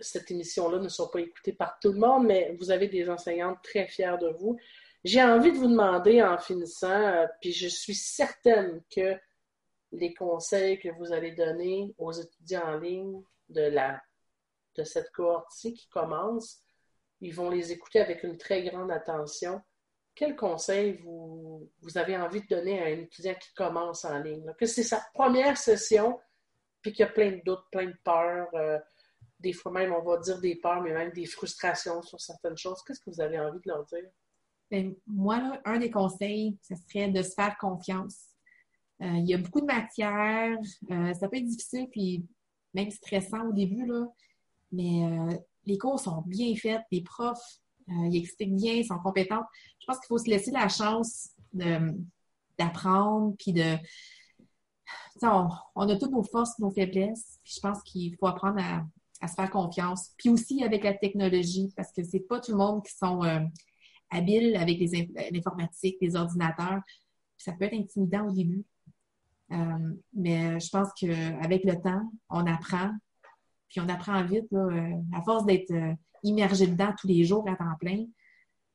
cette 0.00 0.30
émission-là 0.30 0.78
ne 0.78 0.88
sont 0.88 1.08
pas 1.08 1.20
écoutées 1.20 1.52
par 1.52 1.78
tout 1.80 1.92
le 1.92 1.98
monde, 1.98 2.26
mais 2.26 2.56
vous 2.58 2.70
avez 2.70 2.88
des 2.88 3.08
enseignantes 3.08 3.58
très 3.62 3.86
fières 3.86 4.18
de 4.18 4.28
vous. 4.28 4.58
J'ai 5.04 5.22
envie 5.22 5.52
de 5.52 5.58
vous 5.58 5.68
demander 5.68 6.22
en 6.22 6.38
finissant, 6.38 6.88
euh, 6.88 7.26
puis 7.40 7.52
je 7.52 7.68
suis 7.68 7.94
certaine 7.94 8.80
que 8.94 9.16
les 9.94 10.14
conseils 10.14 10.78
que 10.78 10.88
vous 10.88 11.12
allez 11.12 11.32
donner 11.32 11.94
aux 11.98 12.12
étudiants 12.12 12.66
en 12.66 12.78
ligne 12.78 13.22
de, 13.48 13.72
cette 14.84 15.10
cohorte-ci 15.12 15.74
qui 15.74 15.88
commence, 15.88 16.62
ils 17.20 17.34
vont 17.34 17.50
les 17.50 17.72
écouter 17.72 18.00
avec 18.00 18.22
une 18.24 18.36
très 18.36 18.64
grande 18.64 18.90
attention. 18.90 19.60
Quel 20.14 20.36
conseil 20.36 21.00
vous, 21.02 21.70
avez 21.94 22.16
envie 22.16 22.42
de 22.42 22.48
donner 22.48 22.80
à 22.82 22.86
un 22.86 22.98
étudiant 23.00 23.34
qui 23.34 23.52
commence 23.54 24.04
en 24.04 24.18
ligne? 24.18 24.52
Que 24.58 24.66
c'est 24.66 24.82
sa 24.82 25.04
première 25.14 25.56
session, 25.56 26.20
puis 26.82 26.92
qu'il 26.92 27.04
y 27.04 27.08
a 27.08 27.12
plein 27.12 27.32
de 27.32 27.42
doutes, 27.44 27.64
plein 27.70 27.86
de 27.86 27.96
peurs, 28.04 28.48
euh, 28.54 28.78
des 29.40 29.52
fois 29.52 29.72
même, 29.72 29.92
on 29.92 30.02
va 30.02 30.18
dire 30.18 30.40
des 30.40 30.56
peurs, 30.56 30.82
mais 30.82 30.92
même 30.92 31.12
des 31.12 31.26
frustrations 31.26 32.02
sur 32.02 32.20
certaines 32.20 32.56
choses. 32.56 32.82
Qu'est-ce 32.82 33.00
que 33.00 33.10
vous 33.10 33.20
avez 33.20 33.38
envie 33.38 33.60
de 33.60 33.68
leur 33.68 33.84
dire? 33.86 34.08
Ben, 34.70 34.94
moi, 35.06 35.60
un 35.64 35.78
des 35.78 35.90
conseils, 35.90 36.58
ce 36.62 36.74
serait 36.74 37.08
de 37.08 37.22
se 37.22 37.34
faire 37.34 37.56
confiance. 37.58 38.33
Euh, 39.02 39.16
il 39.18 39.26
y 39.28 39.34
a 39.34 39.38
beaucoup 39.38 39.60
de 39.60 39.66
matière, 39.66 40.56
euh, 40.90 41.14
ça 41.14 41.28
peut 41.28 41.36
être 41.36 41.44
difficile, 41.44 41.88
puis 41.90 42.24
même 42.74 42.90
stressant 42.90 43.48
au 43.48 43.52
début, 43.52 43.86
là, 43.86 44.06
mais 44.72 45.04
euh, 45.04 45.36
les 45.66 45.78
cours 45.78 45.98
sont 45.98 46.22
bien 46.26 46.54
faits, 46.56 46.82
les 46.90 47.02
profs, 47.02 47.60
ils 47.86 48.16
expliquent 48.16 48.56
bien, 48.56 48.74
ils 48.74 48.86
sont 48.86 48.98
compétents. 48.98 49.42
Je 49.80 49.86
pense 49.86 49.98
qu'il 49.98 50.06
faut 50.06 50.18
se 50.18 50.30
laisser 50.30 50.50
la 50.50 50.68
chance 50.68 51.30
d'apprendre, 52.58 53.34
puis 53.38 53.52
de... 53.52 53.76
On, 55.22 55.48
on, 55.74 55.88
a 55.88 55.96
toutes 55.96 56.10
nos 56.10 56.22
forces, 56.22 56.58
nos 56.58 56.70
faiblesses, 56.70 57.38
puis 57.44 57.52
je 57.56 57.60
pense 57.60 57.82
qu'il 57.82 58.16
faut 58.16 58.26
apprendre 58.26 58.58
à, 58.58 58.84
à 59.24 59.28
se 59.28 59.34
faire 59.34 59.50
confiance. 59.50 60.10
Puis 60.16 60.28
aussi 60.28 60.62
avec 60.62 60.84
la 60.84 60.94
technologie, 60.94 61.72
parce 61.76 61.92
que 61.92 62.02
c'est 62.02 62.20
pas 62.20 62.40
tout 62.40 62.52
le 62.52 62.58
monde 62.58 62.84
qui 62.84 62.92
sont 62.94 63.22
euh, 63.24 63.40
habiles 64.10 64.56
avec 64.56 64.78
l'informatique, 65.32 65.96
les 66.00 66.14
ordinateurs. 66.14 66.80
ça 67.36 67.52
peut 67.52 67.64
être 67.64 67.74
intimidant 67.74 68.28
au 68.28 68.32
début. 68.32 68.64
Euh, 69.52 69.94
mais 70.12 70.58
je 70.58 70.70
pense 70.70 70.88
qu'avec 70.98 71.64
le 71.64 71.80
temps, 71.80 72.02
on 72.30 72.46
apprend. 72.46 72.90
Puis 73.68 73.80
on 73.80 73.88
apprend 73.88 74.22
vite. 74.24 74.52
Euh, 74.52 74.92
à 75.14 75.22
force 75.22 75.44
d'être 75.44 75.72
immergé 76.22 76.66
dedans 76.66 76.92
tous 76.98 77.06
les 77.06 77.24
jours 77.24 77.48
à 77.48 77.56
temps 77.56 77.76
plein, 77.78 78.04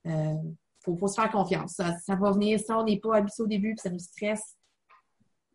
il 0.05 0.55
faut, 0.83 1.07
se 1.07 1.15
faire 1.15 1.31
confiance. 1.31 1.73
Ça, 1.73 2.15
va 2.15 2.31
venir. 2.31 2.59
Si 2.59 2.71
on 2.71 2.83
n'est 2.83 2.99
pas 2.99 3.17
habitué 3.17 3.43
au 3.43 3.47
début, 3.47 3.75
puis 3.75 3.81
ça 3.81 3.89
nous 3.89 3.99
stresse, 3.99 4.55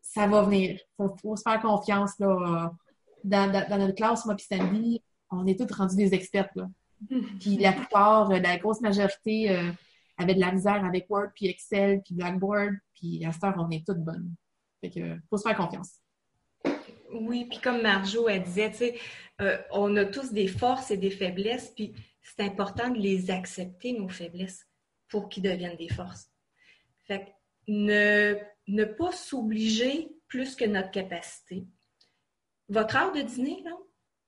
ça 0.01 0.27
va 0.27 0.43
venir. 0.43 0.79
Il 0.99 1.09
faut, 1.21 1.35
se 1.35 1.41
faire 1.41 1.61
confiance. 1.61 2.17
Là, 2.19 2.71
dans, 3.23 3.79
notre 3.79 3.95
classe, 3.95 4.25
moi 4.25 4.35
puis 4.35 4.45
Sandy, 4.45 5.01
on 5.31 5.45
est 5.47 5.59
tous 5.59 5.73
rendus 5.73 5.95
des 5.95 6.13
experts. 6.13 6.49
Là. 6.55 6.67
Puis 7.39 7.57
la 7.57 7.73
plupart, 7.73 8.31
euh, 8.31 8.39
la 8.39 8.57
grosse 8.57 8.81
majorité 8.81 9.51
euh, 9.51 9.71
avait 10.17 10.35
de 10.35 10.39
la 10.39 10.51
misère 10.51 10.83
avec 10.85 11.09
Word, 11.09 11.29
puis 11.35 11.47
Excel, 11.47 12.01
puis 12.03 12.15
Blackboard. 12.15 12.75
Puis 12.93 13.25
à 13.25 13.31
cette 13.31 13.43
heure, 13.43 13.55
on 13.57 13.69
est 13.69 13.85
toutes 13.85 14.03
bonnes. 14.03 14.33
Fait 14.85 14.99
que 14.99 15.17
faut 15.29 15.37
se 15.37 15.47
faire 15.47 15.57
confiance. 15.57 16.01
Oui, 17.11 17.45
puis 17.45 17.59
comme 17.59 17.81
Marjo, 17.81 18.27
elle 18.27 18.43
disait, 18.43 18.71
tu 18.71 18.77
sais, 18.77 18.99
euh, 19.41 19.57
on 19.71 19.95
a 19.95 20.05
tous 20.05 20.31
des 20.31 20.47
forces 20.47 20.91
et 20.91 20.97
des 20.97 21.11
faiblesses, 21.11 21.71
puis 21.75 21.93
c'est 22.21 22.43
important 22.43 22.89
de 22.89 22.99
les 22.99 23.31
accepter, 23.31 23.93
nos 23.93 24.09
faiblesses, 24.09 24.65
pour 25.07 25.29
qu'ils 25.29 25.43
deviennent 25.43 25.77
des 25.77 25.89
forces. 25.89 26.29
Fait 27.03 27.25
que 27.25 27.29
ne, 27.67 28.35
ne 28.67 28.85
pas 28.85 29.11
s'obliger 29.11 30.09
plus 30.27 30.55
que 30.55 30.65
notre 30.65 30.91
capacité, 30.91 31.65
votre 32.67 32.95
heure 32.95 33.11
de 33.13 33.21
dîner, 33.21 33.61
là, 33.63 33.71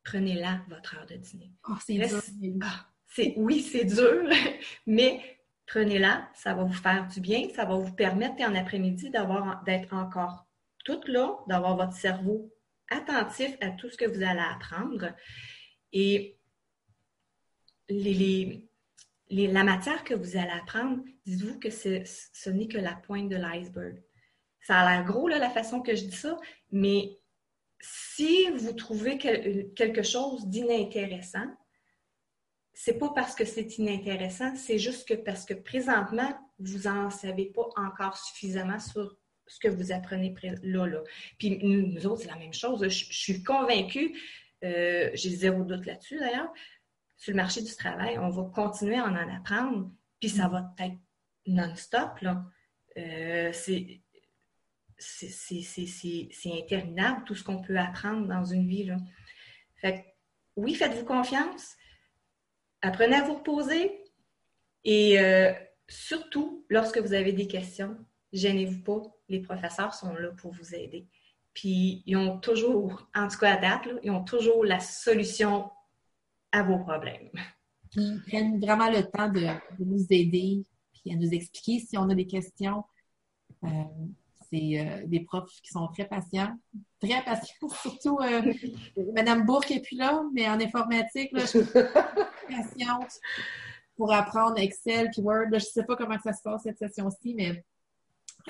prenez-la, 0.03 0.61
votre 0.69 0.95
heure 0.95 1.07
de 1.07 1.15
dîner. 1.15 1.51
Oh, 1.67 1.73
c'est 1.85 1.95
dur. 1.95 2.21
Ah, 2.61 2.87
oui, 3.35 3.61
c'est 3.61 3.85
dur, 3.85 4.29
mais 4.87 5.39
prenez-la, 5.65 6.29
ça 6.33 6.53
va 6.53 6.63
vous 6.63 6.73
faire 6.73 7.07
du 7.07 7.19
bien, 7.19 7.49
ça 7.53 7.65
va 7.65 7.75
vous 7.75 7.93
permettre 7.93 8.41
en 8.43 8.55
après-midi 8.55 9.11
d'être 9.65 9.93
encore 9.93 10.46
toute 10.87 11.09
là, 11.09 11.37
d'avoir 11.47 11.75
votre 11.75 11.91
cerveau 11.91 12.49
attentif 12.89 13.57
à 13.59 13.71
tout 13.71 13.89
ce 13.89 13.97
que 13.97 14.05
vous 14.05 14.23
allez 14.23 14.39
apprendre. 14.39 15.13
Et 15.91 16.39
la 17.89 19.63
matière 19.65 20.05
que 20.05 20.13
vous 20.13 20.37
allez 20.37 20.49
apprendre, 20.49 21.03
dites-vous 21.25 21.59
que 21.59 21.69
ce 21.69 22.49
n'est 22.49 22.69
que 22.69 22.77
la 22.77 22.95
pointe 22.95 23.27
de 23.27 23.35
l'iceberg. 23.35 24.01
Ça 24.61 24.79
a 24.79 24.89
l'air 24.89 25.05
gros, 25.05 25.27
là, 25.27 25.39
la 25.39 25.49
façon 25.49 25.81
que 25.81 25.93
je 25.93 26.05
dis 26.05 26.15
ça, 26.15 26.37
mais 26.71 27.19
si 27.81 28.49
vous 28.51 28.71
trouvez 28.71 29.17
quelque 29.17 30.03
chose 30.03 30.47
d'inintéressant, 30.47 31.47
c'est 32.73 32.97
pas 32.97 33.09
parce 33.09 33.35
que 33.35 33.43
c'est 33.43 33.77
inintéressant, 33.77 34.55
c'est 34.55 34.79
juste 34.79 35.05
que 35.05 35.15
parce 35.15 35.43
que 35.43 35.53
présentement, 35.53 36.33
vous 36.59 36.87
n'en 36.87 37.09
savez 37.09 37.47
pas 37.47 37.67
encore 37.75 38.17
suffisamment 38.17 38.79
sur 38.79 39.17
ce 39.47 39.59
que 39.59 39.67
vous 39.67 39.91
apprenez 39.91 40.33
là. 40.63 40.85
là. 40.85 41.01
Puis 41.37 41.59
nous, 41.63 42.05
autres, 42.05 42.21
c'est 42.23 42.27
la 42.27 42.37
même 42.37 42.53
chose. 42.53 42.83
Je, 42.83 42.89
suis 42.89 43.43
convaincue, 43.43 44.17
euh, 44.63 45.09
j'ai 45.13 45.29
zéro 45.29 45.63
doute 45.63 45.85
là-dessus 45.85 46.19
d'ailleurs, 46.19 46.51
sur 47.15 47.31
le 47.31 47.37
marché 47.37 47.61
du 47.61 47.75
travail, 47.75 48.17
on 48.19 48.29
va 48.29 48.43
continuer 48.53 48.97
à 48.97 49.05
en, 49.05 49.15
apprendre, 49.15 49.91
puis 50.19 50.29
ça 50.29 50.47
va 50.47 50.73
être 50.79 50.97
non-stop. 51.47 52.19
Euh, 52.97 53.51
c'est 53.53 54.01
interminable 56.45 57.23
tout 57.25 57.35
ce 57.35 57.43
qu'on 57.43 57.61
peut 57.61 57.77
apprendre 57.77 58.27
dans 58.27 58.45
une 58.45 58.67
vie. 58.67 58.85
Là. 58.85 58.97
Fait 59.77 60.05
oui, 60.55 60.73
faites-vous 60.73 61.05
confiance, 61.05 61.75
apprenez 62.81 63.15
à 63.15 63.23
vous 63.23 63.35
reposer 63.35 63.91
et 64.83 65.19
euh, 65.19 65.53
surtout, 65.87 66.65
lorsque 66.69 66.97
vous 66.97 67.13
avez 67.13 67.31
des 67.31 67.47
questions, 67.47 67.97
gênez-vous 68.33 68.81
pas, 68.83 69.01
les 69.29 69.39
professeurs 69.39 69.93
sont 69.93 70.13
là 70.13 70.29
pour 70.37 70.53
vous 70.53 70.75
aider. 70.75 71.05
Puis 71.53 72.03
ils 72.05 72.15
ont 72.15 72.39
toujours, 72.39 73.07
en 73.15 73.27
tout 73.27 73.37
cas 73.37 73.55
à 73.55 73.57
date, 73.57 73.89
ils 74.03 74.11
ont 74.11 74.23
toujours 74.23 74.63
la 74.63 74.79
solution 74.79 75.69
à 76.51 76.63
vos 76.63 76.79
problèmes. 76.79 77.29
ils 77.95 78.21
prennent 78.27 78.59
vraiment 78.59 78.89
le 78.89 79.03
temps 79.03 79.29
de, 79.29 79.47
nous 79.79 80.05
aider, 80.09 80.65
puis 80.93 81.13
à 81.13 81.15
nous 81.15 81.33
expliquer 81.33 81.79
si 81.79 81.97
on 81.97 82.09
a 82.09 82.15
des 82.15 82.27
questions. 82.27 82.83
Euh, 83.63 83.67
c'est 84.49 84.79
euh, 84.79 85.05
des 85.05 85.21
profs 85.21 85.59
qui 85.61 85.69
sont 85.69 85.87
très 85.87 86.05
patients. 86.05 86.55
Très 87.01 87.23
patients, 87.23 87.69
surtout 87.81 88.19
euh, 88.21 88.53
Madame 89.13 89.45
Bourque 89.45 89.71
est 89.71 89.81
plus 89.81 89.97
là, 89.97 90.23
mais 90.33 90.47
en 90.47 90.59
informatique, 90.59 91.31
je 91.33 91.45
suis 91.45 91.63
patiente 92.47 93.19
pour 93.95 94.13
apprendre 94.13 94.57
Excel 94.59 95.09
puis 95.11 95.21
Word. 95.21 95.47
je 95.51 95.55
ne 95.55 95.59
sais 95.59 95.83
pas 95.83 95.95
comment 95.95 96.19
ça 96.19 96.33
se 96.33 96.41
passe 96.43 96.63
cette 96.63 96.77
session-ci, 96.77 97.33
mais 97.33 97.63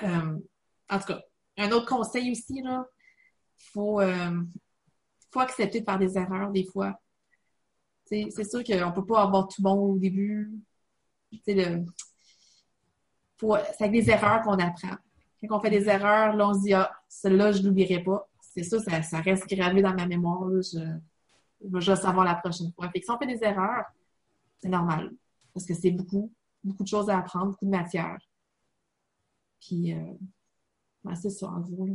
euh, 0.02 0.38
en 0.90 0.98
tout 0.98 1.06
cas, 1.06 1.20
un 1.56 1.70
autre 1.72 1.86
conseil 1.86 2.30
aussi, 2.30 2.58
il 2.58 2.84
faut, 3.72 4.00
faut 5.30 5.40
accepter 5.40 5.80
de 5.80 5.84
faire 5.84 5.98
des 5.98 6.16
erreurs 6.16 6.50
des 6.50 6.64
fois. 6.64 6.98
C'est 8.06 8.44
sûr 8.44 8.64
qu'on 8.64 8.88
ne 8.88 8.94
peut 8.94 9.04
pas 9.04 9.22
avoir 9.22 9.48
tout 9.48 9.60
bon 9.60 9.74
au 9.74 9.98
début. 9.98 10.50
C'est 11.44 11.84
avec 13.80 13.92
des 13.92 14.10
erreurs 14.10 14.42
qu'on 14.42 14.58
apprend. 14.58 14.96
Quand 15.46 15.58
on 15.58 15.60
fait 15.60 15.70
des 15.70 15.88
erreurs, 15.88 16.34
là, 16.34 16.48
on 16.48 16.54
se 16.54 16.60
dit, 16.60 16.74
ah, 16.74 16.90
celle-là, 17.08 17.52
je 17.52 17.62
ne 17.62 17.68
l'oublierai 17.68 18.02
pas. 18.02 18.28
C'est 18.40 18.64
ça, 18.64 18.78
ça, 19.02 19.20
reste 19.20 19.46
gravé 19.48 19.82
dans 19.82 19.94
ma 19.94 20.06
mémoire. 20.06 20.48
Je, 20.50 20.98
vais 21.60 21.96
savoir 21.96 22.24
la 22.24 22.34
prochaine 22.34 22.72
fois. 22.72 22.90
Fait 22.90 23.00
que 23.00 23.04
si 23.04 23.10
on 23.10 23.18
fait 23.18 23.26
des 23.26 23.44
erreurs, 23.44 23.84
c'est 24.60 24.68
normal. 24.68 25.12
Parce 25.54 25.64
que 25.64 25.74
c'est 25.74 25.90
beaucoup, 25.90 26.32
beaucoup 26.64 26.82
de 26.82 26.88
choses 26.88 27.08
à 27.08 27.18
apprendre, 27.18 27.52
beaucoup 27.52 27.66
de 27.66 27.70
matière. 27.70 28.18
Puis, 29.60 29.94
euh, 29.94 30.14
c'est 31.14 31.44
en 31.44 31.60
gros. 31.60 31.88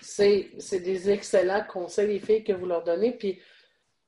C'est 0.00 0.80
des 0.80 1.10
excellents 1.10 1.64
conseils, 1.68 2.08
les 2.08 2.20
filles, 2.20 2.44
que 2.44 2.52
vous 2.52 2.66
leur 2.66 2.84
donnez. 2.84 3.12
Puis, 3.12 3.40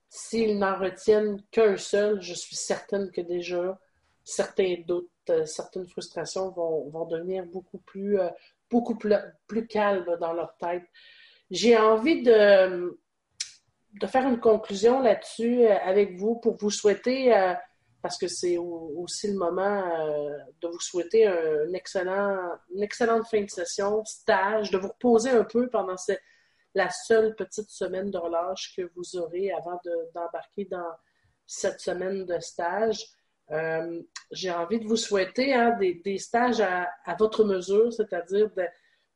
s'ils 0.09 0.59
n'en 0.59 0.79
retiennent 0.79 1.43
qu'un 1.51 1.77
seul, 1.77 2.21
je 2.21 2.35
suis 2.35 2.57
certaine 2.57 3.11
que 3.11 3.21
déjà, 3.21 3.79
certains 4.25 4.77
doutes, 4.87 5.11
euh, 5.31 5.45
certaines 5.45 5.87
frustrations 5.87 6.51
vont, 6.51 6.89
vont 6.91 7.07
devenir 7.07 7.45
beaucoup 7.47 7.79
plus, 7.79 8.19
euh, 8.19 8.29
beaucoup 8.71 8.97
plus, 8.97 9.15
plus 9.47 9.67
calmes 9.67 10.17
dans 10.21 10.33
leur 10.33 10.57
tête. 10.57 10.85
J'ai 11.51 11.77
envie 11.77 12.23
de, 12.23 12.99
de 14.01 14.07
faire 14.07 14.27
une 14.27 14.41
conclusion 14.41 15.01
là-dessus 15.01 15.65
euh, 15.65 15.77
avec 15.83 16.17
vous 16.17 16.37
pour 16.37 16.57
vous 16.57 16.71
souhaiter, 16.71 17.35
parce 18.09 18.17
que 18.17 18.27
c'est 18.27 18.57
aussi 18.57 19.29
le 19.29 19.37
moment 19.37 19.85
de 20.63 20.67
vous 20.67 20.81
souhaiter 20.81 21.27
une 21.27 21.75
excellente 21.75 23.27
fin 23.27 23.43
de 23.43 23.51
session, 23.51 24.03
stage, 24.07 24.71
de 24.71 24.79
vous 24.79 24.89
reposer 24.89 25.29
un 25.29 25.45
peu 25.45 25.69
pendant 25.69 25.95
la 26.75 26.89
seule 26.89 27.35
petite 27.35 27.69
semaine 27.69 28.11
de 28.11 28.17
relâche 28.17 28.75
que 28.75 28.91
vous 28.97 29.19
aurez 29.19 29.53
avant 29.53 29.79
d'embarquer 30.15 30.65
dans 30.71 30.91
cette 31.47 31.81
semaine 31.81 32.25
de 32.25 32.41
stage. 32.41 33.05
Euh, 33.51 34.01
j'ai 34.31 34.53
envie 34.53 34.81
de 34.81 34.87
vous 34.87 34.97
souhaiter 34.97 35.53
hein, 35.53 35.79
des, 35.79 36.17
stages 36.17 36.63
à, 36.63 36.89
votre 37.19 37.45
mesure, 37.45 37.93
c'est-à-dire 37.93 38.51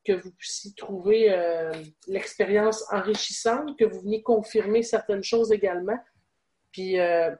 que 0.05 0.12
vous 0.12 0.32
puissiez 0.32 0.74
trouver 0.74 1.32
euh, 1.32 1.72
l'expérience 2.09 2.84
enrichissante, 2.93 3.78
que 3.78 3.86
vous 3.86 4.03
veniez 4.03 4.22
confirmer 4.22 4.82
certaines 4.82 5.24
choses 5.24 5.51
également, 5.51 5.99
puis 6.72 7.01
euh, 7.01 7.34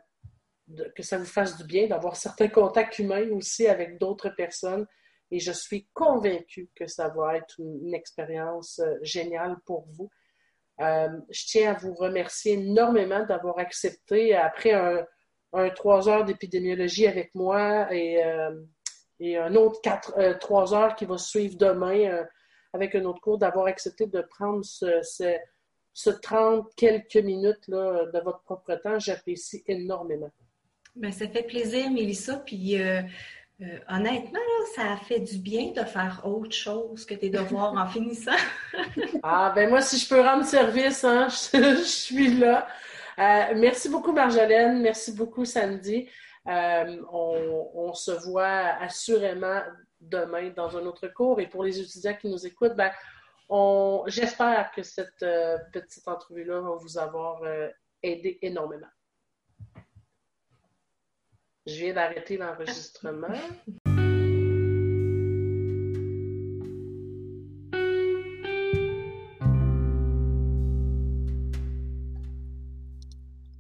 que 0.95 1.03
ça 1.03 1.19
vous 1.19 1.25
fasse 1.25 1.57
du 1.57 1.65
bien 1.65 1.87
d'avoir 1.87 2.17
certains 2.17 2.49
contacts 2.49 2.99
humains 2.99 3.31
aussi 3.31 3.67
avec 3.67 3.99
d'autres 3.99 4.31
personnes 4.31 4.87
et 5.33 5.41
je 5.41 5.51
suis 5.51 5.89
convaincue 5.95 6.69
que 6.77 6.87
ça 6.87 7.09
va 7.09 7.39
être 7.39 7.59
une, 7.59 7.95
expérience 7.95 8.79
euh, 8.81 8.99
géniale 9.01 9.57
pour 9.65 9.87
vous. 9.89 10.11
Euh, 10.81 11.09
je 11.31 11.47
tiens 11.47 11.73
à 11.73 11.79
vous 11.79 11.95
remercier 11.95 12.53
énormément 12.53 13.25
d'avoir 13.25 13.59
accepté, 13.59 14.35
après 14.35 14.73
un, 14.73 15.07
trois 15.71 16.09
heures 16.09 16.27
d'épidémiologie 16.27 17.07
avec 17.07 17.35
moi 17.35 17.93
et, 17.95 18.23
euh, 18.23 18.63
et 19.21 19.39
un 19.39 19.55
autre 19.55 19.81
quatre, 19.83 20.39
trois 20.39 20.75
heures 20.75 20.95
qui 20.97 21.07
va 21.07 21.17
suivre 21.17 21.57
demain 21.57 22.25
avec 22.75 22.95
un 22.95 23.05
autre 23.05 23.21
cours, 23.21 23.39
d'avoir 23.39 23.67
accepté 23.67 24.07
de 24.07 24.23
prendre 24.23 24.65
ce, 24.65 25.01
ce, 25.03 25.37
ce 25.93 26.11
30 26.11 26.75
quelques 26.75 27.17
minutes 27.17 27.69
là, 27.69 28.07
de 28.07 28.21
votre 28.21 28.43
propre 28.43 28.75
temps. 28.77 28.99
J'apprécie 28.99 29.63
énormément. 29.67 30.31
Bien, 30.95 31.11
ça 31.11 31.27
fait 31.29 31.43
plaisir, 31.45 31.91
Mélissa. 31.91 32.37
Puis 32.37 32.81
euh, 33.63 33.79
honnêtement, 33.89 34.41
ça 34.75 34.93
a 34.93 34.97
fait 34.97 35.21
du 35.21 35.39
bien 35.39 35.73
de 35.73 35.85
faire 35.85 36.21
autre 36.25 36.55
chose 36.55 37.07
que 37.07 37.15
tes 37.15 37.31
devoirs 37.31 37.75
en 37.75 37.87
finissant. 37.87 38.33
ah, 39.23 39.53
ben 39.55 39.71
moi, 39.71 39.81
si 39.81 39.99
je 39.99 40.09
peux 40.09 40.21
rendre 40.21 40.45
service, 40.45 41.05
hein, 41.05 41.29
je, 41.53 41.83
suis 41.85 42.35
là. 42.35 42.67
Euh, 43.19 43.55
merci 43.57 43.89
beaucoup, 43.89 44.13
Marjolaine. 44.13 44.83
Merci 44.83 45.13
beaucoup, 45.13 45.45
Sandy. 45.45 46.09
Euh, 46.49 47.01
on, 47.13 47.93
se 47.95 48.11
voit 48.27 48.75
assurément 48.81 49.61
demain 50.01 50.51
dans 50.57 50.77
un 50.77 50.85
autre 50.87 51.07
cours. 51.09 51.41
Et 51.41 51.47
pour 51.47 51.63
les 51.63 51.79
étudiants 51.79 52.17
qui 52.21 52.29
nous 52.29 52.47
écoutent, 52.47 52.75
ben, 52.75 52.91
j'espère 54.09 54.73
que 54.75 54.83
cette 54.83 55.25
petite 55.73 56.09
entrevue-là 56.09 56.61
va 56.61 56.75
vous 56.75 56.99
avoir 56.99 57.43
aidé 58.03 58.39
énormément. 58.43 58.89
Je 61.65 61.75
viens 61.75 61.95
d'arrêter 61.95 62.37
l'enregistrement. 62.37 63.29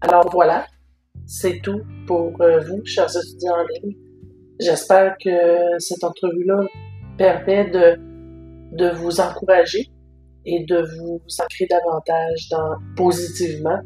Alors 0.01 0.29
voilà, 0.33 0.67
c'est 1.27 1.61
tout 1.63 1.83
pour 2.09 2.41
euh, 2.43 2.59
vous, 2.59 2.85
chers 2.85 3.17
étudiants 3.17 3.55
en 3.55 3.67
ligne. 3.69 3.97
J'espère 4.59 5.17
que 5.23 5.79
cette 5.79 6.03
entrevue-là 6.03 6.67
permet 7.17 7.71
de, 7.71 7.97
de 8.77 8.91
vous 8.97 9.21
encourager 9.21 9.87
et 10.45 10.65
de 10.65 10.83
vous 10.99 11.21
ancrer 11.41 11.67
davantage 11.71 12.49
positivement 12.97 13.79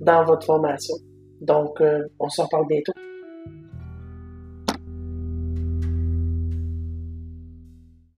dans 0.00 0.24
votre 0.24 0.46
formation. 0.46 0.94
Donc, 1.40 1.80
euh, 1.80 2.06
on 2.20 2.28
se 2.28 2.40
reparle 2.40 2.68
bientôt. 2.68 2.92